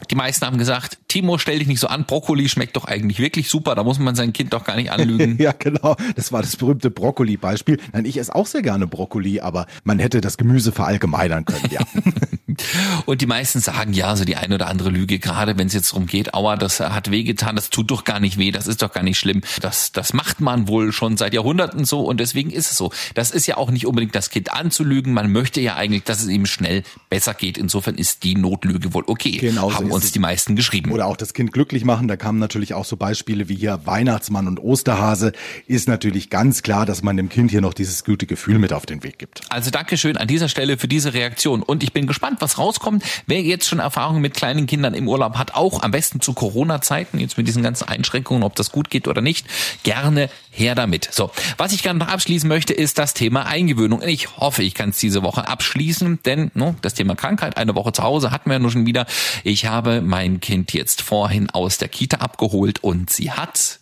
Die 0.10 0.16
meisten 0.16 0.46
haben 0.46 0.58
gesagt, 0.58 0.98
Timo, 1.08 1.38
stell 1.38 1.60
dich 1.60 1.68
nicht 1.68 1.80
so 1.80 1.88
an, 1.88 2.06
Brokkoli 2.06 2.50
schmeckt 2.50 2.76
doch 2.76 2.86
eigentlich 2.86 3.20
wirklich 3.20 3.50
super, 3.50 3.76
da 3.76 3.84
muss 3.84 4.00
man 4.00 4.16
sein 4.16 4.34
Kind 4.34 4.54
doch 4.54 4.64
gar 4.64 4.76
nicht 4.76 4.92
anlügen. 4.92 5.38
Ja, 5.46 5.52
genau. 5.58 5.96
Das 6.16 6.32
war 6.32 6.42
das 6.42 6.56
berühmte 6.56 6.90
Brokkoli-Beispiel. 6.90 7.80
Nein, 7.94 8.06
ich 8.06 8.18
esse 8.18 8.34
auch 8.34 8.48
sehr 8.48 8.62
gerne 8.62 8.88
Brokkoli, 8.88 9.42
aber 9.42 9.68
man 9.84 10.00
hätte 10.00 10.22
das 10.22 10.38
Gemüse 10.38 10.72
verallgemeinern 10.72 11.46
können, 11.46 11.70
ja. 11.70 11.82
Und 13.06 13.22
die 13.22 13.26
meisten 13.26 13.60
sagen 13.60 13.94
ja, 13.94 14.16
so 14.16 14.26
die 14.26 14.36
eine 14.38 14.56
oder 14.56 14.68
andere 14.68 14.90
Lüge, 14.90 15.20
gerade 15.20 15.58
wenn 15.58 15.68
es 15.68 15.74
jetzt 15.74 15.92
darum 15.92 16.06
geht, 16.06 16.34
aua, 16.34 16.56
das 16.56 16.80
hat 16.80 17.12
wehgetan, 17.12 17.56
das 17.56 17.70
tut 17.70 17.92
doch 17.92 18.04
gar 18.04 18.20
nicht 18.20 18.38
weh, 18.38 18.52
das 18.52 18.68
ist 18.68 18.82
doch 18.82 18.92
gar 18.92 19.04
nicht 19.04 19.20
schlimm. 19.20 19.42
Das, 19.62 19.92
das 19.92 20.14
macht 20.14 20.42
man 20.42 20.68
wohl 20.68 20.92
schon 20.92 21.18
seit 21.18 21.34
Jahrhunderten 21.34 21.86
so 21.86 22.02
und 22.02 22.20
deswegen 22.20 22.52
ist 22.52 22.72
es 22.72 22.78
so. 22.78 22.92
Das 23.14 23.32
ist 23.32 23.46
ja 23.48 23.58
auch 23.58 23.72
nicht 23.72 23.86
unbedingt 23.86 24.16
das 24.16 24.30
Kind 24.30 24.52
anzulügen, 24.52 25.14
man 25.14 25.32
möchte 25.32 25.62
ja 25.62 25.76
eigentlich, 25.76 26.04
dass 26.04 26.22
es 26.22 26.30
ihm 26.30 26.46
schnell 26.46 26.84
besser 27.10 27.34
geht. 27.34 27.58
Insofern 27.58 27.96
ist 27.96 28.24
die 28.24 28.36
Notlüge 28.36 28.94
wohl 28.94 29.04
okay. 29.08 29.38
Genau 29.38 29.74
Haben 29.74 29.92
uns 29.96 30.12
die 30.12 30.20
meisten 30.20 30.56
geschrieben. 30.56 30.92
Oder 30.92 31.08
auch 31.08 31.18
das 31.18 31.34
Kind 31.34 31.52
glücklich 31.52 31.86
machen. 31.86 32.08
Da 32.08 32.18
kamen 32.18 32.40
natürlich 32.40 32.74
auch 32.74 32.86
so 32.86 32.98
Beispiele 32.98 33.50
wie 33.50 33.56
hier 33.56 33.82
Weihnachtsmann 33.86 34.48
und 34.48 34.60
Osterhase. 34.60 35.32
Ist 35.68 35.88
natürlich 35.88 36.30
ganz 36.30 36.62
klar, 36.64 36.86
dass 36.86 37.02
man 37.02 37.18
dem 37.18 37.30
Kind 37.30 37.52
hier 37.52 37.62
noch 37.62 37.74
dieses 37.74 38.04
gute 38.04 38.26
Gefühl 38.26 38.60
mit 38.60 38.74
auf 38.74 38.86
den 38.86 39.04
Weg 39.04 39.18
gibt. 39.20 39.42
Also 39.50 39.72
Dankeschön 39.72 40.18
an 40.18 40.28
dieser 40.28 40.50
Stelle 40.50 40.78
für 40.78 40.88
diese 40.88 41.14
Reaktion. 41.14 41.64
Und 41.64 41.84
ich 41.84 41.94
bin 41.94 42.08
gespannt, 42.08 42.38
was 42.42 42.58
rauskommt. 42.58 43.04
Wer 43.28 43.42
jetzt 43.42 43.68
schon 43.68 43.80
Erfahrungen 43.80 44.22
mit 44.22 44.34
kleinen 44.34 44.68
Kindern 44.68 44.94
im 44.94 45.08
Urlaub 45.08 45.38
hat, 45.38 45.56
auch 45.56 45.82
am 45.84 45.92
besten 45.92 46.22
zu 46.22 46.34
Corona-Zeiten, 46.34 47.20
jetzt 47.20 47.38
mit 47.38 47.48
diesen 47.48 47.64
ganzen 47.64 47.88
Einschränkungen, 47.88 48.44
ob 48.44 48.56
das 48.56 48.72
gut 48.72 48.90
geht 48.90 49.08
oder 49.08 49.22
nicht, 49.22 49.48
gerne 49.84 50.30
her 50.52 50.76
damit. 50.76 51.10
So, 51.12 51.32
was 51.58 51.74
ich 51.74 51.84
gerne 51.84 52.00
noch 52.00 52.08
abschließen 52.08 52.48
möchte, 52.48 52.74
ist 52.74 52.98
das 52.98 53.14
Thema 53.14 53.46
Eingewöhnung. 53.46 54.02
Ich 54.02 54.38
hoffe, 54.38 54.64
ich 54.64 54.74
kann 54.74 54.90
es 54.90 54.98
diese 54.98 55.24
Woche 55.24 55.48
abschließen, 55.48 56.20
denn 56.26 56.52
no, 56.54 56.76
das 56.82 56.94
Thema 56.94 57.16
Krankheit, 57.16 57.58
eine 57.58 57.76
Woche 57.76 57.92
zu 57.92 58.04
Hause 58.04 58.32
hatten 58.32 58.50
wir 58.50 58.54
ja 58.54 58.60
nur 58.60 58.72
schon 58.72 58.86
wieder. 58.86 59.06
Ich 59.44 59.66
habe 59.66 59.75
mein 59.82 60.40
Kind 60.40 60.74
jetzt 60.74 61.02
vorhin 61.02 61.50
aus 61.50 61.78
der 61.78 61.90
Kita 61.90 62.18
abgeholt 62.18 62.84
und 62.84 63.10
sie 63.10 63.32
hat 63.32 63.80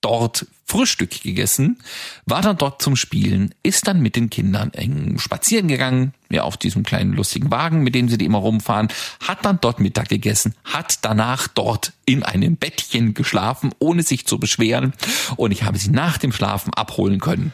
dort 0.00 0.46
Frühstück 0.66 1.22
gegessen, 1.22 1.78
war 2.24 2.40
dann 2.40 2.56
dort 2.56 2.80
zum 2.80 2.96
Spielen, 2.96 3.54
ist 3.62 3.86
dann 3.88 4.00
mit 4.00 4.16
den 4.16 4.30
Kindern 4.30 4.72
eng 4.72 5.18
spazieren 5.18 5.68
gegangen, 5.68 6.14
ja, 6.30 6.44
auf 6.44 6.56
diesem 6.56 6.82
kleinen 6.82 7.12
lustigen 7.12 7.50
Wagen, 7.50 7.82
mit 7.82 7.94
dem 7.94 8.08
sie 8.08 8.16
die 8.16 8.24
immer 8.24 8.38
rumfahren, 8.38 8.88
hat 9.26 9.44
dann 9.44 9.58
dort 9.60 9.80
Mittag 9.80 10.08
gegessen, 10.08 10.54
hat 10.64 11.04
danach 11.04 11.46
dort 11.46 11.92
in 12.06 12.22
einem 12.22 12.56
Bettchen 12.56 13.14
geschlafen, 13.14 13.74
ohne 13.80 14.02
sich 14.02 14.26
zu 14.26 14.38
beschweren 14.38 14.94
und 15.36 15.50
ich 15.50 15.62
habe 15.62 15.78
sie 15.78 15.90
nach 15.90 16.18
dem 16.18 16.32
Schlafen 16.32 16.72
abholen 16.72 17.20
können. 17.20 17.52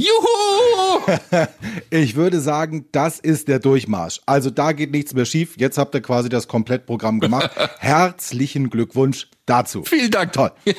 Juhu! 0.00 1.00
Ich 1.90 2.14
würde 2.14 2.40
sagen, 2.40 2.86
das 2.92 3.18
ist 3.18 3.48
der 3.48 3.58
Durchmarsch. 3.58 4.20
Also 4.26 4.50
da 4.50 4.72
geht 4.72 4.92
nichts 4.92 5.12
mehr 5.12 5.24
schief. 5.24 5.54
Jetzt 5.56 5.76
habt 5.76 5.94
ihr 5.94 6.00
quasi 6.00 6.28
das 6.28 6.46
Komplettprogramm 6.46 7.20
gemacht. 7.20 7.50
Herzlichen 7.78 8.70
Glückwunsch 8.70 9.28
dazu. 9.46 9.82
Vielen 9.84 10.10
Dank. 10.10 10.32
Toll. 10.32 10.52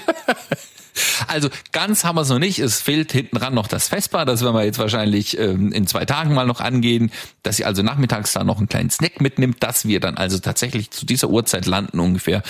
Also 1.28 1.50
ganz 1.72 2.04
haben 2.04 2.16
wir 2.16 2.22
es 2.22 2.30
noch 2.30 2.40
nicht. 2.40 2.60
Es 2.60 2.82
fehlt 2.82 3.12
hinten 3.12 3.38
ran 3.38 3.54
noch 3.54 3.68
das 3.68 3.88
Vespa. 3.88 4.26
Das 4.26 4.42
werden 4.44 4.56
wir 4.56 4.64
jetzt 4.64 4.80
wahrscheinlich 4.80 5.38
ähm, 5.40 5.72
in 5.72 5.88
zwei 5.88 6.06
Tagen 6.06 6.34
mal 6.34 6.46
noch 6.46 6.60
angehen, 6.60 7.12
dass 7.44 7.58
sie 7.58 7.66
also 7.66 7.82
nachmittags 7.84 8.34
da 8.34 8.44
noch 8.44 8.58
einen 8.58 8.70
kleinen 8.70 8.90
Snack 8.90 9.22
mitnimmt, 9.22 9.64
dass 9.64 9.86
wir 9.88 10.00
dann 10.00 10.18
also 10.18 10.40
tatsächlich 10.40 10.92
zu 10.92 11.06
dieser 11.06 11.30
Uhrzeit 11.30 11.66
landen 11.66 12.00
ungefähr, 12.00 12.44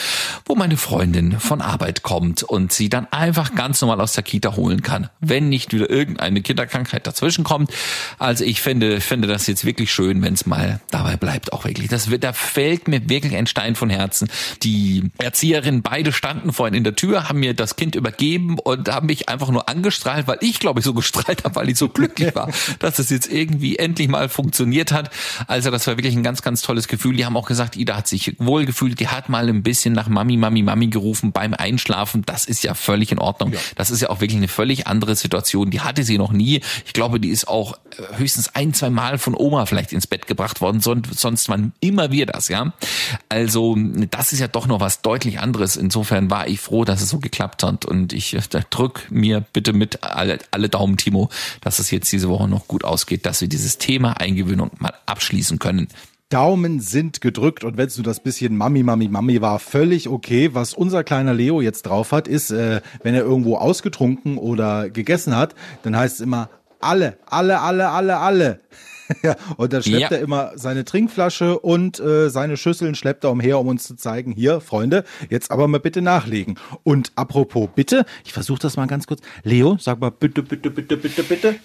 wo 0.45 0.55
meine 0.55 0.77
Freundin 0.77 1.39
von 1.39 1.61
Arbeit 1.61 2.03
kommt 2.03 2.43
und 2.43 2.73
sie 2.73 2.89
dann 2.89 3.07
einfach 3.11 3.55
ganz 3.55 3.81
normal 3.81 4.01
aus 4.01 4.13
der 4.13 4.23
Kita 4.23 4.55
holen 4.55 4.81
kann, 4.81 5.09
wenn 5.19 5.49
nicht 5.49 5.73
wieder 5.73 5.89
irgendeine 5.89 6.41
Kinderkrankheit 6.41 7.05
dazwischen 7.07 7.43
kommt. 7.43 7.71
Also 8.19 8.43
ich 8.43 8.61
finde, 8.61 9.01
finde 9.01 9.27
das 9.27 9.47
jetzt 9.47 9.65
wirklich 9.65 9.91
schön, 9.91 10.21
wenn 10.21 10.33
es 10.33 10.45
mal 10.45 10.81
dabei 10.89 11.17
bleibt, 11.17 11.53
auch 11.53 11.65
wirklich. 11.65 11.89
Das 11.89 12.09
wird, 12.09 12.23
da 12.23 12.33
fällt 12.33 12.87
mir 12.87 13.09
wirklich 13.09 13.35
ein 13.35 13.47
Stein 13.47 13.75
von 13.75 13.89
Herzen. 13.89 14.29
Die 14.63 15.11
Erzieherinnen 15.17 15.81
beide 15.81 16.11
standen 16.11 16.53
vorhin 16.53 16.73
in 16.73 16.83
der 16.83 16.95
Tür, 16.95 17.29
haben 17.29 17.39
mir 17.39 17.53
das 17.53 17.75
Kind 17.75 17.95
übergeben 17.95 18.30
und 18.37 18.89
haben 18.89 19.07
mich 19.07 19.29
einfach 19.29 19.49
nur 19.49 19.67
angestrahlt, 19.67 20.27
weil 20.27 20.37
ich 20.41 20.59
glaube 20.59 20.79
ich 20.79 20.85
so 20.85 20.93
gestrahlt 20.93 21.43
habe, 21.43 21.55
weil 21.55 21.69
ich 21.69 21.77
so 21.77 21.89
glücklich 21.89 22.35
war, 22.35 22.49
dass 22.79 22.99
es 22.99 23.09
jetzt 23.09 23.31
irgendwie 23.31 23.77
endlich 23.77 24.07
mal 24.07 24.29
funktioniert 24.29 24.91
hat. 24.91 25.09
Also 25.47 25.71
das 25.71 25.87
war 25.87 25.97
wirklich 25.97 26.15
ein 26.15 26.23
ganz, 26.23 26.41
ganz 26.41 26.61
tolles 26.61 26.87
Gefühl. 26.87 27.15
Die 27.15 27.25
haben 27.25 27.37
auch 27.37 27.47
gesagt, 27.47 27.75
Ida 27.75 27.97
hat 27.97 28.07
sich 28.07 28.35
wohl 28.39 28.65
gefühlt, 28.65 28.99
die 28.99 29.07
hat 29.07 29.29
mal 29.29 29.47
ein 29.47 29.63
bisschen 29.63 29.93
nach 29.93 30.07
Mami, 30.07 30.37
Mami, 30.37 30.63
Mami 30.63 30.87
gerufen 30.87 31.31
beim 31.31 31.53
Einschlafen. 31.53 32.23
Das 32.25 32.45
ist 32.45 32.63
ja 32.63 32.73
völlig 32.73 33.11
in 33.11 33.19
Ordnung. 33.19 33.53
Das 33.75 33.91
ist 33.91 34.01
ja 34.01 34.09
auch 34.09 34.21
wirklich 34.21 34.37
eine 34.37 34.47
völlig 34.47 34.87
andere 34.87 35.15
Situation. 35.15 35.71
Die 35.71 35.81
hatte 35.81 36.03
sie 36.03 36.17
noch 36.17 36.31
nie. 36.31 36.61
Ich 36.85 36.93
glaube, 36.93 37.19
die 37.19 37.29
ist 37.29 37.47
auch 37.47 37.73
äh, 37.73 38.17
höchstens 38.17 38.55
ein, 38.55 38.73
zwei 38.73 38.89
Mal 38.89 39.17
von 39.17 39.35
Oma 39.35 39.65
vielleicht 39.65 39.93
ins 39.93 40.07
Bett 40.07 40.27
gebracht 40.27 40.61
worden. 40.61 40.81
Sonst, 40.81 41.19
sonst 41.19 41.49
waren 41.49 41.73
immer 41.79 42.11
wir 42.11 42.25
das, 42.25 42.47
ja. 42.47 42.73
Also 43.29 43.75
das 44.09 44.33
ist 44.33 44.39
ja 44.39 44.47
doch 44.47 44.67
noch 44.67 44.79
was 44.79 45.01
deutlich 45.01 45.39
anderes. 45.39 45.75
Insofern 45.75 46.29
war 46.29 46.47
ich 46.47 46.59
froh, 46.59 46.85
dass 46.85 47.01
es 47.01 47.09
so 47.09 47.19
geklappt 47.19 47.63
hat. 47.63 47.85
Und 47.85 48.13
ich 48.13 48.20
äh, 48.33 48.61
drück 48.69 49.07
mir 49.09 49.43
bitte 49.53 49.73
mit 49.73 50.03
alle, 50.03 50.39
alle 50.51 50.69
Daumen, 50.69 50.97
Timo, 50.97 51.29
dass 51.61 51.79
es 51.79 51.91
jetzt 51.91 52.11
diese 52.11 52.29
Woche 52.29 52.47
noch 52.47 52.67
gut 52.67 52.83
ausgeht, 52.83 53.25
dass 53.25 53.41
wir 53.41 53.47
dieses 53.47 53.77
Thema 53.77 54.13
Eingewöhnung 54.13 54.71
mal 54.79 54.93
abschließen 55.05 55.59
können. 55.59 55.87
Daumen 56.29 56.79
sind 56.79 57.19
gedrückt 57.19 57.65
und 57.65 57.75
wenn 57.75 57.87
es 57.87 57.97
nur 57.97 58.05
das 58.05 58.21
bisschen 58.21 58.55
Mami, 58.55 58.83
Mami, 58.83 59.09
Mami 59.09 59.41
war, 59.41 59.59
völlig 59.59 60.07
okay. 60.07 60.53
Was 60.53 60.73
unser 60.73 61.03
kleiner 61.03 61.33
Leo 61.33 61.59
jetzt 61.59 61.83
drauf 61.83 62.13
hat, 62.13 62.27
ist, 62.27 62.51
äh, 62.51 62.81
wenn 63.03 63.13
er 63.13 63.23
irgendwo 63.23 63.57
ausgetrunken 63.57 64.37
oder 64.37 64.89
gegessen 64.89 65.35
hat, 65.35 65.55
dann 65.83 65.95
heißt 65.95 66.15
es 66.15 66.21
immer 66.21 66.49
alle, 66.79 67.17
alle, 67.25 67.59
alle, 67.59 67.89
alle, 67.89 68.17
alle. 68.17 68.59
Ja, 69.23 69.35
und 69.57 69.73
dann 69.73 69.83
schleppt 69.83 70.11
Ja. 70.11 70.17
er 70.17 70.19
immer 70.21 70.51
seine 70.55 70.85
Trinkflasche 70.85 71.59
und 71.59 71.99
äh, 71.99 72.29
seine 72.29 72.57
Schüsseln 72.57 72.95
schleppt 72.95 73.23
er 73.23 73.31
umher, 73.31 73.59
um 73.59 73.67
uns 73.67 73.83
zu 73.85 73.95
zeigen, 73.95 74.31
hier, 74.31 74.61
Freunde, 74.61 75.03
jetzt 75.29 75.51
aber 75.51 75.67
mal 75.67 75.79
bitte 75.79 76.01
nachlegen. 76.01 76.57
Und 76.83 77.11
apropos 77.15 77.69
bitte, 77.75 78.05
ich 78.25 78.33
versuche 78.33 78.59
das 78.59 78.77
mal 78.77 78.87
ganz 78.87 79.07
kurz. 79.07 79.21
Leo, 79.43 79.77
sag 79.79 79.99
mal 79.99 80.11
bitte, 80.11 80.43
bitte, 80.43 80.69
bitte, 80.71 80.97
bitte, 80.97 81.23
bitte. 81.23 81.55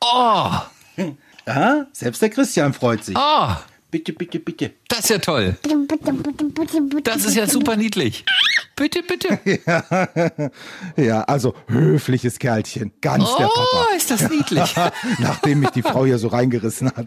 Oh, 0.00 0.52
Ja, 1.46 1.86
selbst 1.92 2.20
der 2.22 2.30
Christian 2.30 2.72
freut 2.72 3.04
sich. 3.04 3.16
oh, 3.16 3.48
Bitte, 3.88 4.12
bitte, 4.12 4.40
bitte. 4.40 4.72
Das 4.88 5.00
ist 5.00 5.10
ja 5.10 5.18
toll. 5.18 5.56
Das 7.02 7.24
ist 7.24 7.34
ja 7.34 7.46
super 7.46 7.76
niedlich. 7.76 8.24
Bitte, 8.76 9.02
bitte. 9.02 9.40
Ja, 10.96 11.22
also 11.22 11.54
höfliches 11.68 12.38
Kerlchen. 12.38 12.92
Ganz 13.00 13.24
der 13.36 13.46
Papa. 13.46 13.86
Oh, 13.90 13.96
ist 13.96 14.10
das 14.10 14.28
niedlich. 14.28 14.74
Nachdem 15.18 15.60
mich 15.60 15.70
die 15.70 15.82
Frau 15.82 16.04
hier 16.04 16.18
so 16.18 16.28
reingerissen 16.28 16.88
hat. 16.94 17.06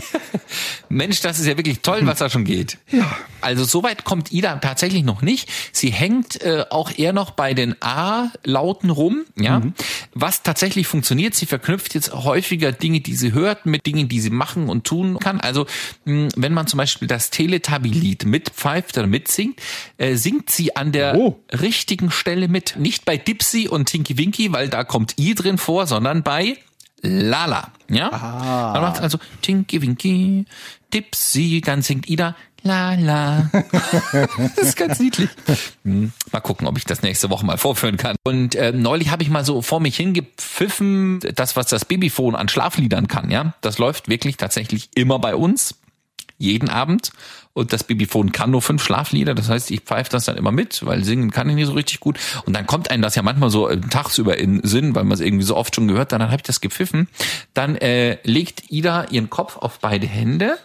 Mensch, 0.88 1.20
das 1.20 1.38
ist 1.38 1.46
ja 1.46 1.56
wirklich 1.56 1.80
toll, 1.80 2.00
was 2.04 2.18
da 2.18 2.28
schon 2.30 2.44
geht. 2.44 2.78
Ja. 2.90 3.16
Also 3.40 3.64
soweit 3.64 4.04
kommt 4.04 4.32
Ida 4.32 4.56
tatsächlich 4.56 5.04
noch 5.04 5.22
nicht. 5.22 5.50
Sie 5.72 5.90
hängt 5.90 6.40
äh, 6.42 6.64
auch 6.70 6.90
eher 6.96 7.12
noch 7.12 7.30
bei 7.30 7.54
den 7.54 7.76
A-Lauten 7.80 8.90
rum, 8.90 9.24
ja. 9.36 9.62
Was 10.14 10.42
tatsächlich 10.42 10.86
funktioniert, 10.86 11.34
sie 11.34 11.46
verknüpft 11.46 11.94
jetzt 11.94 12.12
häufiger 12.12 12.72
Dinge, 12.72 13.00
die 13.00 13.14
sie 13.14 13.32
hört, 13.32 13.66
mit 13.66 13.86
Dingen, 13.86 14.08
die 14.08 14.20
sie 14.20 14.30
machen 14.30 14.68
und 14.68 14.84
tun 14.84 15.18
kann. 15.18 15.40
Also 15.40 15.66
mh, 16.04 16.28
wenn 16.36 16.52
man 16.52 16.66
zum 16.66 16.78
Beispiel 16.78 16.95
das 17.00 17.30
Teletubby-Lied 17.30 18.24
mitpfeift 18.26 18.96
oder 18.98 19.06
mitsingt, 19.06 19.60
äh, 19.98 20.14
singt 20.16 20.50
sie 20.50 20.76
an 20.76 20.92
der 20.92 21.14
Oh. 21.16 21.38
richtigen 21.52 22.10
Stelle 22.10 22.48
mit. 22.48 22.76
Nicht 22.76 23.04
bei 23.04 23.16
Dipsy 23.16 23.68
und 23.68 23.86
Tinky 23.86 24.18
Winky, 24.18 24.52
weil 24.52 24.68
da 24.68 24.84
kommt 24.84 25.18
I 25.18 25.34
drin 25.34 25.58
vor, 25.58 25.86
sondern 25.86 26.22
bei 26.22 26.56
Lala. 27.02 27.72
Ja? 27.90 28.10
Ah. 28.12 28.72
Man 28.72 28.82
macht 28.82 29.00
also 29.00 29.18
Tinky 29.42 29.82
Winky, 29.82 30.44
Dipsy, 30.92 31.60
dann 31.64 31.82
singt 31.82 32.08
Ida 32.08 32.34
Lala. 32.62 33.48
das 34.12 34.58
ist 34.58 34.76
ganz 34.76 34.98
niedlich. 34.98 35.28
Hm, 35.84 36.12
Mal 36.32 36.40
gucken, 36.40 36.66
ob 36.66 36.76
ich 36.78 36.84
das 36.84 37.02
nächste 37.02 37.30
Woche 37.30 37.46
mal 37.46 37.58
vorführen 37.58 37.96
kann. 37.96 38.16
Und 38.24 38.56
äh, 38.56 38.72
neulich 38.72 39.10
habe 39.10 39.22
ich 39.22 39.28
mal 39.30 39.44
so 39.44 39.62
vor 39.62 39.78
mich 39.78 39.96
hingepfiffen, 39.96 41.20
das, 41.34 41.54
was 41.54 41.66
das 41.66 41.84
Babyphone 41.84 42.34
an 42.34 42.48
Schlafliedern 42.48 43.06
kann, 43.06 43.30
ja. 43.30 43.54
Das 43.60 43.78
läuft 43.78 44.08
wirklich 44.08 44.36
tatsächlich 44.36 44.88
immer 44.96 45.18
bei 45.20 45.36
uns 45.36 45.76
jeden 46.38 46.68
Abend. 46.68 47.12
Und 47.52 47.72
das 47.72 47.84
Babyphone 47.84 48.32
kann 48.32 48.50
nur 48.50 48.60
fünf 48.60 48.84
Schlaflieder. 48.84 49.34
Das 49.34 49.48
heißt, 49.48 49.70
ich 49.70 49.80
pfeife 49.80 50.10
das 50.10 50.26
dann 50.26 50.36
immer 50.36 50.52
mit, 50.52 50.84
weil 50.84 51.04
singen 51.04 51.30
kann 51.30 51.48
ich 51.48 51.54
nicht 51.54 51.66
so 51.66 51.72
richtig 51.72 52.00
gut. 52.00 52.18
Und 52.44 52.54
dann 52.54 52.66
kommt 52.66 52.90
einem 52.90 53.02
das 53.02 53.14
ja 53.14 53.22
manchmal 53.22 53.50
so 53.50 53.68
äh, 53.68 53.80
tagsüber 53.80 54.36
in 54.36 54.60
Sinn, 54.62 54.94
weil 54.94 55.04
man 55.04 55.14
es 55.14 55.20
irgendwie 55.20 55.44
so 55.44 55.56
oft 55.56 55.74
schon 55.74 55.88
gehört 55.88 56.12
hat. 56.12 56.20
Dann 56.20 56.30
habe 56.30 56.36
ich 56.36 56.42
das 56.42 56.60
gepfiffen. 56.60 57.08
Dann 57.54 57.76
äh, 57.76 58.18
legt 58.24 58.70
Ida 58.70 59.06
ihren 59.10 59.30
Kopf 59.30 59.56
auf 59.56 59.78
beide 59.78 60.06
Hände. 60.06 60.58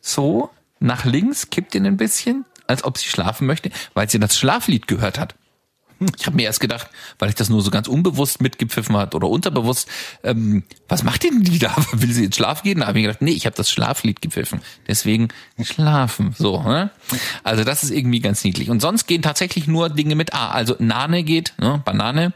So, 0.00 0.50
nach 0.80 1.04
links, 1.04 1.50
kippt 1.50 1.74
ihn 1.74 1.86
ein 1.86 1.96
bisschen, 1.96 2.44
als 2.66 2.84
ob 2.84 2.96
sie 2.96 3.08
schlafen 3.08 3.46
möchte, 3.46 3.70
weil 3.94 4.08
sie 4.08 4.18
das 4.18 4.38
Schlaflied 4.38 4.86
gehört 4.86 5.18
hat. 5.18 5.34
Ich 6.18 6.26
habe 6.26 6.36
mir 6.36 6.42
erst 6.42 6.60
gedacht, 6.60 6.88
weil 7.18 7.30
ich 7.30 7.34
das 7.34 7.48
nur 7.48 7.62
so 7.62 7.70
ganz 7.70 7.88
unbewusst 7.88 8.42
mitgepfiffen 8.42 8.96
hat 8.96 9.14
oder 9.14 9.28
unterbewusst, 9.28 9.88
ähm, 10.22 10.64
was 10.88 11.02
macht 11.02 11.24
denn 11.24 11.42
die 11.42 11.58
da? 11.58 11.74
Will 11.92 12.12
sie 12.12 12.24
jetzt 12.24 12.36
schlafen 12.36 12.64
gehen? 12.64 12.80
Da 12.80 12.88
habe 12.88 12.98
ich 12.98 13.06
gedacht, 13.06 13.22
nee, 13.22 13.32
ich 13.32 13.46
habe 13.46 13.56
das 13.56 13.70
Schlaflied 13.70 14.20
gepfiffen. 14.20 14.60
Deswegen 14.86 15.28
schlafen. 15.62 16.34
So, 16.38 16.62
ne? 16.62 16.90
Also 17.42 17.64
das 17.64 17.82
ist 17.82 17.90
irgendwie 17.90 18.20
ganz 18.20 18.44
niedlich. 18.44 18.68
Und 18.68 18.80
sonst 18.80 19.06
gehen 19.06 19.22
tatsächlich 19.22 19.66
nur 19.66 19.88
Dinge 19.88 20.14
mit 20.14 20.34
A. 20.34 20.50
Also 20.50 20.76
Nane 20.78 21.22
geht, 21.22 21.54
ne? 21.58 21.80
Banane. 21.84 22.32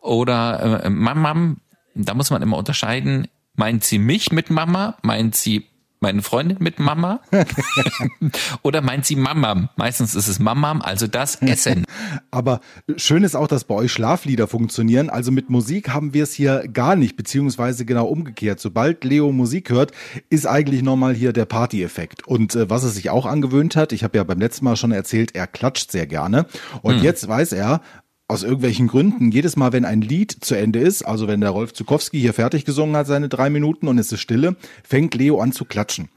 Oder 0.00 0.84
äh, 0.84 0.90
Mamam, 0.90 1.58
da 1.94 2.14
muss 2.14 2.30
man 2.30 2.42
immer 2.42 2.58
unterscheiden, 2.58 3.28
meint 3.54 3.84
sie 3.84 3.98
mich 3.98 4.32
mit 4.32 4.50
Mama? 4.50 4.96
Meint 5.02 5.36
sie 5.36 5.69
meine 6.00 6.22
Freundin 6.22 6.56
mit 6.60 6.78
Mama? 6.78 7.20
Oder 8.62 8.80
meint 8.80 9.04
sie 9.04 9.16
Mamam? 9.16 9.68
Meistens 9.76 10.14
ist 10.14 10.28
es 10.28 10.38
Mamam, 10.38 10.80
also 10.80 11.06
das 11.06 11.36
Essen. 11.36 11.84
Aber 12.30 12.60
schön 12.96 13.22
ist 13.22 13.36
auch, 13.36 13.46
dass 13.46 13.64
bei 13.64 13.74
euch 13.74 13.92
Schlaflieder 13.92 14.48
funktionieren. 14.48 15.10
Also 15.10 15.30
mit 15.30 15.50
Musik 15.50 15.90
haben 15.90 16.14
wir 16.14 16.24
es 16.24 16.32
hier 16.32 16.66
gar 16.72 16.96
nicht, 16.96 17.16
beziehungsweise 17.16 17.84
genau 17.84 18.06
umgekehrt. 18.06 18.60
Sobald 18.60 19.04
Leo 19.04 19.30
Musik 19.30 19.70
hört, 19.70 19.92
ist 20.30 20.46
eigentlich 20.46 20.82
nochmal 20.82 21.14
hier 21.14 21.32
der 21.32 21.44
Party-Effekt. 21.44 22.26
Und 22.26 22.54
äh, 22.54 22.70
was 22.70 22.82
er 22.82 22.90
sich 22.90 23.10
auch 23.10 23.26
angewöhnt 23.26 23.76
hat, 23.76 23.92
ich 23.92 24.02
habe 24.02 24.16
ja 24.16 24.24
beim 24.24 24.40
letzten 24.40 24.64
Mal 24.64 24.76
schon 24.76 24.92
erzählt, 24.92 25.34
er 25.34 25.46
klatscht 25.46 25.92
sehr 25.92 26.06
gerne. 26.06 26.46
Und 26.82 27.02
jetzt 27.02 27.28
weiß 27.28 27.52
er, 27.52 27.82
aus 28.30 28.44
irgendwelchen 28.44 28.86
Gründen, 28.86 29.32
jedes 29.32 29.56
Mal, 29.56 29.72
wenn 29.72 29.84
ein 29.84 30.00
Lied 30.00 30.36
zu 30.40 30.54
Ende 30.54 30.78
ist, 30.78 31.02
also 31.02 31.26
wenn 31.26 31.40
der 31.40 31.50
Rolf 31.50 31.74
Zukowski 31.74 32.20
hier 32.20 32.32
fertig 32.32 32.64
gesungen 32.64 32.94
hat, 32.94 33.08
seine 33.08 33.28
drei 33.28 33.50
Minuten 33.50 33.88
und 33.88 33.98
es 33.98 34.12
ist 34.12 34.20
Stille, 34.20 34.54
fängt 34.84 35.16
Leo 35.16 35.40
an 35.40 35.50
zu 35.50 35.64
klatschen. 35.64 36.08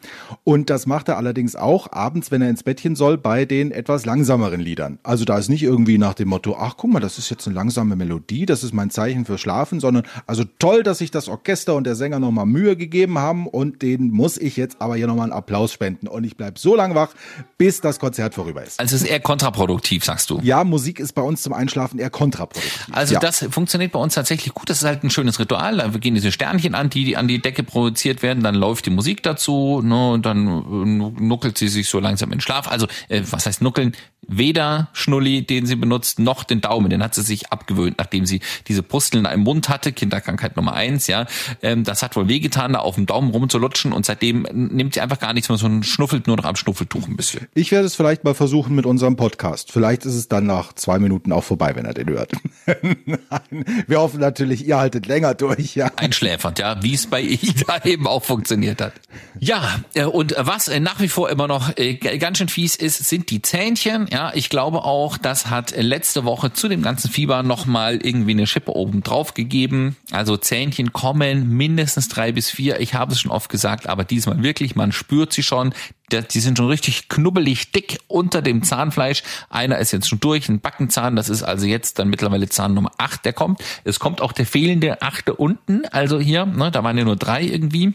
Und 0.44 0.70
das 0.70 0.86
macht 0.86 1.10
er 1.10 1.18
allerdings 1.18 1.56
auch 1.56 1.92
abends, 1.92 2.30
wenn 2.30 2.44
er 2.44 2.52
ins 2.52 2.62
Bettchen 2.62 2.96
soll, 2.96 3.18
bei 3.18 3.46
den 3.46 3.72
etwas 3.72 4.06
langsameren 4.06 4.62
Liedern. 4.62 5.00
Also 5.02 5.26
da 5.26 5.40
ist 5.40 5.50
nicht 5.50 5.64
irgendwie 5.64 5.98
nach 5.98 6.14
dem 6.14 6.30
Motto, 6.30 6.56
ach 6.56 6.76
guck 6.78 6.92
mal, 6.92 7.00
das 7.00 7.18
ist 7.18 7.32
jetzt 7.32 7.48
eine 7.48 7.56
langsame 7.56 7.96
Melodie, 7.96 8.46
das 8.46 8.64
ist 8.64 8.74
mein 8.74 8.92
Zeichen 8.92 9.26
für 9.26 9.40
Schlafen, 9.40 9.80
sondern 9.80 10.04
also 10.28 10.44
toll, 10.60 10.84
dass 10.84 11.00
sich 11.00 11.10
das 11.10 11.28
Orchester 11.28 11.74
und 11.74 11.86
der 11.88 11.96
Sänger 11.96 12.20
nochmal 12.20 12.46
Mühe 12.46 12.78
gegeben 12.78 13.18
haben 13.18 13.48
und 13.48 13.82
denen 13.82 14.12
muss 14.12 14.38
ich 14.38 14.56
jetzt 14.56 14.80
aber 14.80 14.98
hier 14.98 15.08
nochmal 15.08 15.26
einen 15.26 15.34
Applaus 15.34 15.74
spenden. 15.74 16.08
Und 16.08 16.26
ich 16.26 16.38
bleib 16.38 16.60
so 16.60 16.76
lang 16.76 16.94
wach, 16.94 17.16
bis 17.58 17.82
das 17.82 18.00
Konzert 18.00 18.36
vorüber 18.36 18.64
ist. 18.64 18.80
Also 18.80 18.96
es 18.96 19.02
ist 19.02 19.10
eher 19.10 19.20
kontraproduktiv, 19.20 20.06
sagst 20.06 20.30
du. 20.30 20.40
Ja, 20.44 20.64
Musik 20.64 21.00
ist 21.00 21.14
bei 21.14 21.24
uns 21.24 21.42
zum 21.42 21.54
Einschlafen 21.54 22.03
eher 22.04 22.10
kontraproduktiv. 22.10 22.88
Also 22.92 23.16
ja. 23.16 23.20
das 23.20 23.46
funktioniert 23.50 23.92
bei 23.92 24.00
uns 24.00 24.14
tatsächlich 24.14 24.54
gut. 24.54 24.70
Das 24.70 24.78
ist 24.78 24.84
halt 24.84 25.04
ein 25.04 25.10
schönes 25.10 25.40
Ritual. 25.40 25.78
Da 25.78 25.88
gehen 25.88 26.14
diese 26.14 26.32
Sternchen 26.32 26.76
an, 26.76 26.90
die 26.90 27.18
an 27.18 27.28
die 27.28 27.42
Decke 27.42 27.64
projiziert 27.64 28.22
werden. 28.22 28.44
Dann 28.44 28.56
läuft 28.56 28.86
die 28.86 28.90
Musik 28.90 29.24
dazu. 29.24 29.82
Ne, 29.84 30.12
und 30.12 30.26
dann 30.26 30.48
äh, 30.48 31.22
nuckelt 31.24 31.58
sie 31.58 31.70
sich 31.70 31.90
so 31.90 32.00
langsam 32.00 32.32
in 32.32 32.42
Schlaf. 32.42 32.68
Also 32.68 32.88
äh, 33.10 33.22
was 33.32 33.46
heißt 33.46 33.62
nuckeln? 33.62 33.94
Weder 34.26 34.90
Schnulli, 34.94 35.46
den 35.46 35.66
sie 35.66 35.76
benutzt, 35.76 36.20
noch 36.20 36.44
den 36.44 36.62
Daumen. 36.62 36.90
Den 36.90 37.04
hat 37.04 37.14
sie 37.14 37.24
sich 37.24 37.52
abgewöhnt, 37.52 37.98
nachdem 37.98 38.26
sie 38.26 38.40
diese 38.68 38.82
Pusteln 38.82 39.26
im 39.26 39.42
Mund 39.42 39.68
hatte. 39.70 39.92
Kinderkrankheit 39.92 40.56
Nummer 40.56 40.74
eins, 40.74 41.08
ja. 41.08 41.26
Ähm, 41.62 41.84
das 41.84 42.04
hat 42.04 42.16
wohl 42.16 42.28
wehgetan, 42.28 42.74
da 42.74 42.80
auf 42.80 42.96
dem 42.96 43.06
Daumen 43.06 43.32
rumzulutschen. 43.32 43.92
Und 43.92 44.06
seitdem 44.06 44.48
nimmt 44.52 44.94
sie 44.94 45.02
einfach 45.02 45.20
gar 45.20 45.34
nichts 45.34 45.50
mehr, 45.50 45.58
sondern 45.58 45.84
schnuffelt 45.84 46.28
nur 46.28 46.38
noch 46.38 46.46
am 46.46 46.56
Schnuffeltuch 46.56 47.08
ein 47.08 47.18
bisschen. 47.18 47.48
Ich 47.54 47.72
werde 47.72 47.86
es 47.86 47.96
vielleicht 47.96 48.24
mal 48.24 48.34
versuchen 48.34 48.76
mit 48.76 48.86
unserem 48.86 49.16
Podcast. 49.16 49.72
Vielleicht 49.72 50.06
ist 50.06 50.16
es 50.16 50.28
dann 50.28 50.46
nach 50.46 50.74
zwei 50.74 51.00
Minuten 51.00 51.32
auch 51.32 51.44
vorbei, 51.44 51.76
wenn 51.76 51.86
er 51.86 51.93
den 51.94 52.10
hört. 52.10 52.32
Nein, 53.06 53.66
wir 53.88 54.00
hoffen 54.00 54.20
natürlich, 54.20 54.66
ihr 54.68 54.78
haltet 54.78 55.06
länger 55.06 55.34
durch, 55.34 55.76
ja. 55.76 55.92
einschläfernd, 55.96 56.60
ja, 56.60 56.82
wie 56.82 56.94
es 56.94 57.08
bei 57.08 57.22
Ida 57.42 57.84
eben 57.86 58.08
auch 58.08 58.24
funktioniert 58.24 58.82
hat. 58.82 58.94
Ja, 59.40 59.80
äh, 59.94 60.06
und 60.06 60.36
was 60.38 60.68
äh, 60.68 60.80
nach 60.80 61.00
wie 61.00 61.08
vor 61.08 61.30
immer 61.30 61.48
noch 61.48 61.78
äh, 61.78 61.96
ganz 61.96 62.38
schön 62.38 62.50
fies 62.50 62.76
ist, 62.76 63.10
sind 63.10 63.30
die 63.30 63.42
Zähnchen. 63.42 64.08
Ja, 64.12 64.32
ich 64.34 64.50
glaube 64.50 64.84
auch, 64.84 65.18
das 65.18 65.50
hat 65.50 65.74
letzte 65.76 66.24
Woche 66.26 66.54
zu 66.54 66.68
dem 66.68 66.82
ganzen 66.82 67.10
Fieber 67.10 67.44
nochmal 67.44 68.00
irgendwie 68.02 68.32
eine 68.32 68.48
Schippe 68.48 68.76
oben 68.76 69.04
drauf 69.04 69.34
gegeben. 69.34 69.96
Also 70.12 70.38
Zähnchen 70.38 70.94
kommen 70.94 71.50
mindestens 71.50 72.10
drei 72.10 72.32
bis 72.32 72.50
vier. 72.50 72.80
Ich 72.80 72.94
habe 72.94 73.14
es 73.14 73.20
schon 73.20 73.32
oft 73.32 73.50
gesagt, 73.50 73.88
aber 73.88 74.04
diesmal 74.04 74.42
wirklich, 74.44 74.76
man 74.76 74.92
spürt 74.92 75.34
sie 75.34 75.44
schon. 75.44 75.74
Die 76.12 76.40
sind 76.40 76.58
schon 76.58 76.68
richtig 76.68 77.10
knubbelig 77.10 77.72
dick 77.72 78.00
unter 78.08 78.42
dem 78.42 78.62
Zahnfleisch. 78.62 79.24
Einer 79.50 79.80
ist 79.80 79.92
jetzt 79.92 80.08
schon 80.08 80.20
durch, 80.20 80.48
ein 80.48 80.60
Backenzahn. 80.60 81.16
Das 81.16 81.30
ist 81.30 81.42
also 81.42 81.66
jetzt 81.74 82.00
dann 82.00 82.10
mittlerweile 82.10 82.48
Zahn 82.48 82.74
Nummer 82.74 82.92
acht, 82.98 83.26
der 83.26 83.34
kommt. 83.34 83.62
Es 83.84 84.00
kommt 84.00 84.22
auch 84.22 84.32
der 84.32 84.46
fehlende 84.46 85.02
achte 85.02 85.34
unten. 85.34 85.86
Also 85.88 86.20
hier, 86.20 86.46
ne, 86.46 86.72
da 86.72 86.84
waren 86.84 86.98
ja 86.98 87.04
nur 87.04 87.18
drei 87.18 87.44
irgendwie. 87.44 87.94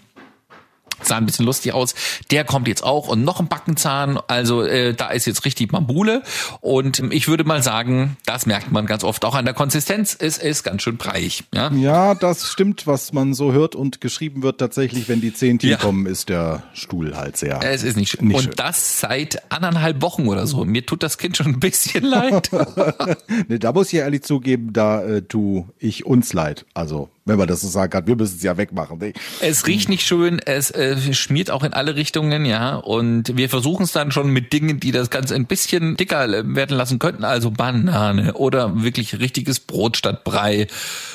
Sah 1.03 1.17
ein 1.17 1.27
bisschen 1.27 1.45
lustig 1.47 1.73
aus. 1.73 1.95
Der 2.31 2.45
kommt 2.45 2.69
jetzt 2.69 2.83
auch 2.85 3.09
und 3.09 3.25
noch 3.25 3.41
ein 3.41 3.49
Backenzahn. 3.49 4.19
Also 4.29 4.63
äh, 4.63 4.95
da 4.95 5.09
ist 5.11 5.27
jetzt 5.27 5.45
richtig 5.45 5.71
Bambule. 5.71 6.23
Und 6.61 6.99
ähm, 7.01 7.13
ich 7.13 7.29
würde 7.29 7.45
mal 7.45 7.63
sagen, 7.63 8.17
das 8.27 8.47
merkt 8.47 8.73
man 8.73 8.87
ganz 8.87 9.05
oft 9.05 9.25
auch 9.25 9.35
an 9.35 9.45
der 9.45 9.55
Konsistenz. 9.55 10.17
Es 10.19 10.39
ist 10.39 10.63
ganz 10.65 10.83
schön 10.83 10.97
breiig. 10.97 11.45
Ja? 11.55 11.71
Ja, 11.73 12.15
das 12.15 12.49
stimmt, 12.49 12.87
was 12.87 13.13
man 13.13 13.35
so 13.35 13.53
hört 13.53 13.75
und 13.75 14.01
geschrieben 14.01 14.43
wird 14.43 14.59
tatsächlich, 14.59 15.09
wenn 15.09 15.21
die 15.21 15.33
Zehntchen 15.33 15.71
Ja. 15.71 15.77
kommen, 15.77 16.07
ist 16.07 16.29
der 16.29 16.63
Stuhl 16.75 17.17
halt 17.17 17.37
sehr. 17.37 17.61
Es 17.63 17.83
ist 17.83 17.97
nicht 17.97 18.11
schön. 18.11 18.27
Nicht 18.29 18.37
und 18.37 18.43
schön. 18.45 18.53
das 18.57 19.01
seit 19.01 19.43
anderthalb 19.53 20.03
Wochen 20.03 20.27
oder 20.29 20.47
so. 20.47 20.65
Mir 20.65 20.85
tut 20.85 21.03
das 21.03 21.19
Kind 21.19 21.37
schon 21.37 21.47
ein 21.47 21.61
bisschen 21.61 22.05
leid. 22.05 22.51
Ne, 23.49 23.59
da 23.59 23.73
muss 23.73 23.89
ich 23.89 23.95
ja 23.95 24.01
ehrlich 24.05 24.23
zugeben, 24.23 24.73
da 24.73 25.03
äh, 25.05 25.23
tu 25.23 25.67
ich 25.79 26.05
uns 26.07 26.33
leid. 26.33 26.65
Also, 26.75 27.09
wenn 27.29 27.39
man 27.39 27.47
das 27.47 27.61
so 27.61 27.69
sagen 27.69 27.91
kann, 27.91 28.07
wir 28.07 28.17
müssen 28.17 28.37
es 28.37 28.43
ja 28.43 28.57
wegmachen. 28.57 28.99
Ne? 28.99 29.13
Es 29.41 29.67
riecht 29.67 29.89
nicht 29.89 30.07
schön, 30.07 30.41
es 30.45 30.71
äh, 30.71 31.13
schmiert 31.13 31.51
auch 31.51 31.63
in 31.63 31.73
alle 31.73 31.95
Richtungen, 31.95 32.45
ja. 32.45 32.77
Und 32.77 33.37
wir 33.37 33.49
versuchen 33.49 33.85
es 33.85 33.93
dann 33.93 34.11
schon 34.11 34.31
mit 34.31 34.53
Dingen, 34.53 34.81
die 34.81 34.91
das 34.91 35.11
Ganze 35.11 35.35
ein 35.35 35.47
bisschen 35.47 35.97
dicker 35.97 36.25
äh, 36.27 36.43
werden 36.55 36.77
lassen 36.77 36.99
könnten. 36.99 37.25
Also 37.25 37.51
Banane 37.51 38.35
oder 38.35 38.83
wirklich 38.83 39.19
richtiges 39.19 39.61
Brot 39.61 39.97
statt 39.97 40.25
Brei 40.25 40.67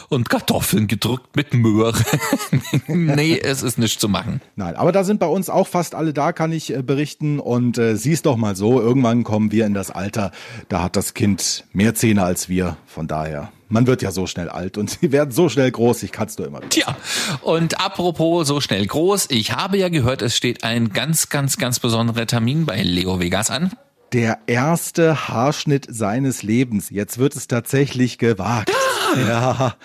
und 0.09 0.29
Kartoffeln 0.29 0.87
gedrückt 0.87 1.35
mit 1.35 1.53
Möhre. 1.53 1.99
nee, 2.87 3.39
es 3.39 3.63
ist 3.63 3.77
nicht 3.77 3.99
zu 3.99 4.07
machen. 4.07 4.41
Nein, 4.55 4.75
aber 4.75 4.91
da 4.91 5.03
sind 5.03 5.19
bei 5.19 5.27
uns 5.27 5.49
auch 5.49 5.67
fast 5.67 5.95
alle 5.95 6.13
da, 6.13 6.31
kann 6.31 6.51
ich 6.51 6.73
äh, 6.73 6.81
berichten. 6.81 7.39
Und 7.39 7.77
äh, 7.77 7.95
sieh's 7.95 8.21
doch 8.21 8.37
mal 8.37 8.55
so, 8.55 8.79
irgendwann 8.79 9.23
kommen 9.23 9.51
wir 9.51 9.65
in 9.65 9.73
das 9.73 9.91
Alter, 9.91 10.31
da 10.69 10.83
hat 10.83 10.95
das 10.95 11.13
Kind 11.13 11.65
mehr 11.73 11.95
Zähne 11.95 12.23
als 12.23 12.49
wir. 12.49 12.77
Von 12.85 13.07
daher, 13.07 13.51
man 13.73 13.87
wird 13.87 14.03
ja 14.03 14.11
so 14.11 14.27
schnell 14.27 14.49
alt 14.49 14.77
und 14.77 14.89
sie 15.01 15.11
werden 15.11 15.31
so 15.31 15.49
schnell 15.49 15.69
groß, 15.69 16.03
ich 16.03 16.11
kann's 16.11 16.37
nur 16.37 16.47
immer. 16.47 16.59
wieder. 16.59 16.69
Tja, 16.69 16.95
und 17.41 17.81
apropos 17.81 18.47
so 18.47 18.61
schnell 18.61 18.85
groß, 18.85 19.27
ich 19.31 19.51
habe 19.51 19.77
ja 19.77 19.89
gehört, 19.89 20.21
es 20.21 20.37
steht 20.37 20.63
ein 20.63 20.89
ganz, 20.89 21.29
ganz, 21.29 21.57
ganz 21.57 21.79
besonderer 21.79 22.27
Termin 22.27 22.65
bei 22.65 22.81
Leo 22.81 23.19
Vegas 23.19 23.49
an. 23.49 23.71
Der 24.13 24.37
erste 24.45 25.27
Haarschnitt 25.27 25.87
seines 25.89 26.43
Lebens. 26.43 26.91
Jetzt 26.91 27.17
wird 27.17 27.35
es 27.35 27.47
tatsächlich 27.47 28.19
gewagt. 28.19 28.71
Ja. 29.15 29.75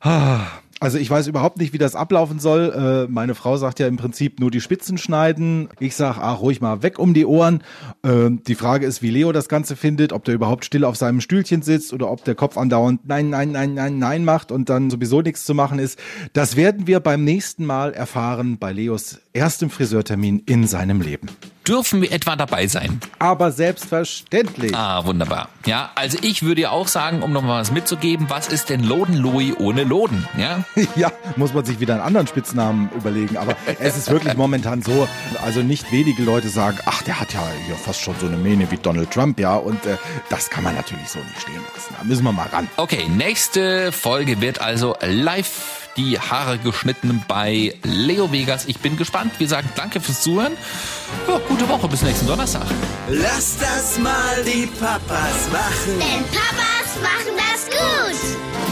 Ah. 0.00 0.46
Also 0.84 0.98
ich 0.98 1.08
weiß 1.08 1.28
überhaupt 1.28 1.56
nicht, 1.56 1.72
wie 1.72 1.78
das 1.78 1.96
ablaufen 1.96 2.38
soll. 2.38 3.06
Äh, 3.08 3.10
meine 3.10 3.34
Frau 3.34 3.56
sagt 3.56 3.80
ja 3.80 3.86
im 3.86 3.96
Prinzip 3.96 4.38
nur 4.38 4.50
die 4.50 4.60
Spitzen 4.60 4.98
schneiden. 4.98 5.70
Ich 5.80 5.96
sag, 5.96 6.18
ach, 6.18 6.42
ruhig 6.42 6.60
mal 6.60 6.82
weg 6.82 6.98
um 6.98 7.14
die 7.14 7.24
Ohren. 7.24 7.62
Äh, 8.02 8.28
die 8.46 8.54
Frage 8.54 8.84
ist, 8.84 9.00
wie 9.00 9.08
Leo 9.08 9.32
das 9.32 9.48
Ganze 9.48 9.76
findet, 9.76 10.12
ob 10.12 10.26
der 10.26 10.34
überhaupt 10.34 10.66
still 10.66 10.84
auf 10.84 10.96
seinem 10.96 11.22
Stühlchen 11.22 11.62
sitzt 11.62 11.94
oder 11.94 12.10
ob 12.10 12.22
der 12.24 12.34
Kopf 12.34 12.58
andauernd 12.58 13.00
nein, 13.08 13.30
nein, 13.30 13.50
nein, 13.50 13.72
nein, 13.72 13.98
nein 13.98 14.26
macht 14.26 14.52
und 14.52 14.68
dann 14.68 14.90
sowieso 14.90 15.22
nichts 15.22 15.46
zu 15.46 15.54
machen 15.54 15.78
ist. 15.78 15.98
Das 16.34 16.54
werden 16.54 16.86
wir 16.86 17.00
beim 17.00 17.24
nächsten 17.24 17.64
Mal 17.64 17.94
erfahren 17.94 18.58
bei 18.58 18.70
Leos 18.70 19.20
erstem 19.32 19.70
Friseurtermin 19.70 20.42
in 20.44 20.66
seinem 20.66 21.00
Leben. 21.00 21.30
Dürfen 21.66 22.02
wir 22.02 22.12
etwa 22.12 22.36
dabei 22.36 22.66
sein? 22.66 23.00
Aber 23.18 23.50
selbstverständlich. 23.50 24.74
Ah, 24.76 25.06
wunderbar. 25.06 25.48
Ja, 25.64 25.92
also 25.94 26.18
ich 26.20 26.42
würde 26.42 26.62
ja 26.62 26.70
auch 26.70 26.88
sagen, 26.88 27.22
um 27.22 27.32
noch 27.32 27.40
mal 27.42 27.60
was 27.60 27.70
mitzugeben, 27.70 28.26
was 28.28 28.48
ist 28.48 28.68
denn 28.68 28.82
Loden 28.84 29.16
Louis 29.16 29.54
ohne 29.58 29.84
Loden? 29.84 30.28
Ja? 30.36 30.64
Ja, 30.96 31.10
muss 31.36 31.54
man 31.54 31.64
sich 31.64 31.80
wieder 31.80 31.94
einen 31.94 32.02
anderen 32.02 32.26
Spitznamen 32.26 32.90
überlegen. 32.94 33.36
Aber 33.36 33.56
es 33.80 33.96
ist 33.96 34.10
wirklich 34.10 34.36
momentan 34.36 34.82
so, 34.82 35.08
also 35.42 35.60
nicht 35.60 35.90
wenige 35.90 36.22
Leute 36.22 36.48
sagen, 36.48 36.78
ach, 36.84 37.02
der 37.02 37.18
hat 37.18 37.32
ja 37.32 37.42
hier 37.66 37.74
fast 37.76 38.00
schon 38.00 38.14
so 38.20 38.26
eine 38.26 38.36
Mähne 38.36 38.70
wie 38.70 38.76
Donald 38.76 39.10
Trump, 39.10 39.40
ja. 39.40 39.56
Und 39.56 39.84
äh, 39.86 39.96
das 40.28 40.50
kann 40.50 40.62
man 40.62 40.74
natürlich 40.74 41.08
so 41.08 41.18
nicht 41.18 41.40
stehen 41.40 41.60
lassen. 41.74 41.94
Da 41.98 42.04
müssen 42.04 42.24
wir 42.24 42.32
mal 42.32 42.46
ran. 42.48 42.68
Okay, 42.76 43.08
nächste 43.08 43.90
Folge 43.90 44.40
wird 44.40 44.60
also 44.60 44.96
live 45.00 45.84
die 45.96 46.18
Haare 46.18 46.58
geschnitten 46.58 47.22
bei 47.28 47.74
Leo 47.82 48.32
Vegas. 48.32 48.66
Ich 48.66 48.78
bin 48.78 48.96
gespannt. 48.96 49.32
Wir 49.38 49.48
sagen 49.48 49.68
danke 49.76 50.00
fürs 50.00 50.22
Zuhören. 50.22 50.52
Ja, 51.28 51.40
gute 51.54 51.68
Woche, 51.68 51.86
bis 51.86 52.02
nächsten 52.02 52.26
Donnerstag. 52.26 52.66
Lass 53.08 53.56
das 53.58 53.98
mal 53.98 54.42
die 54.44 54.66
Papas 54.66 55.48
machen. 55.52 56.00
Denn 56.00 56.24
Papas 56.26 56.98
machen 57.00 57.34
das 57.36 57.66
gut. 57.70 58.63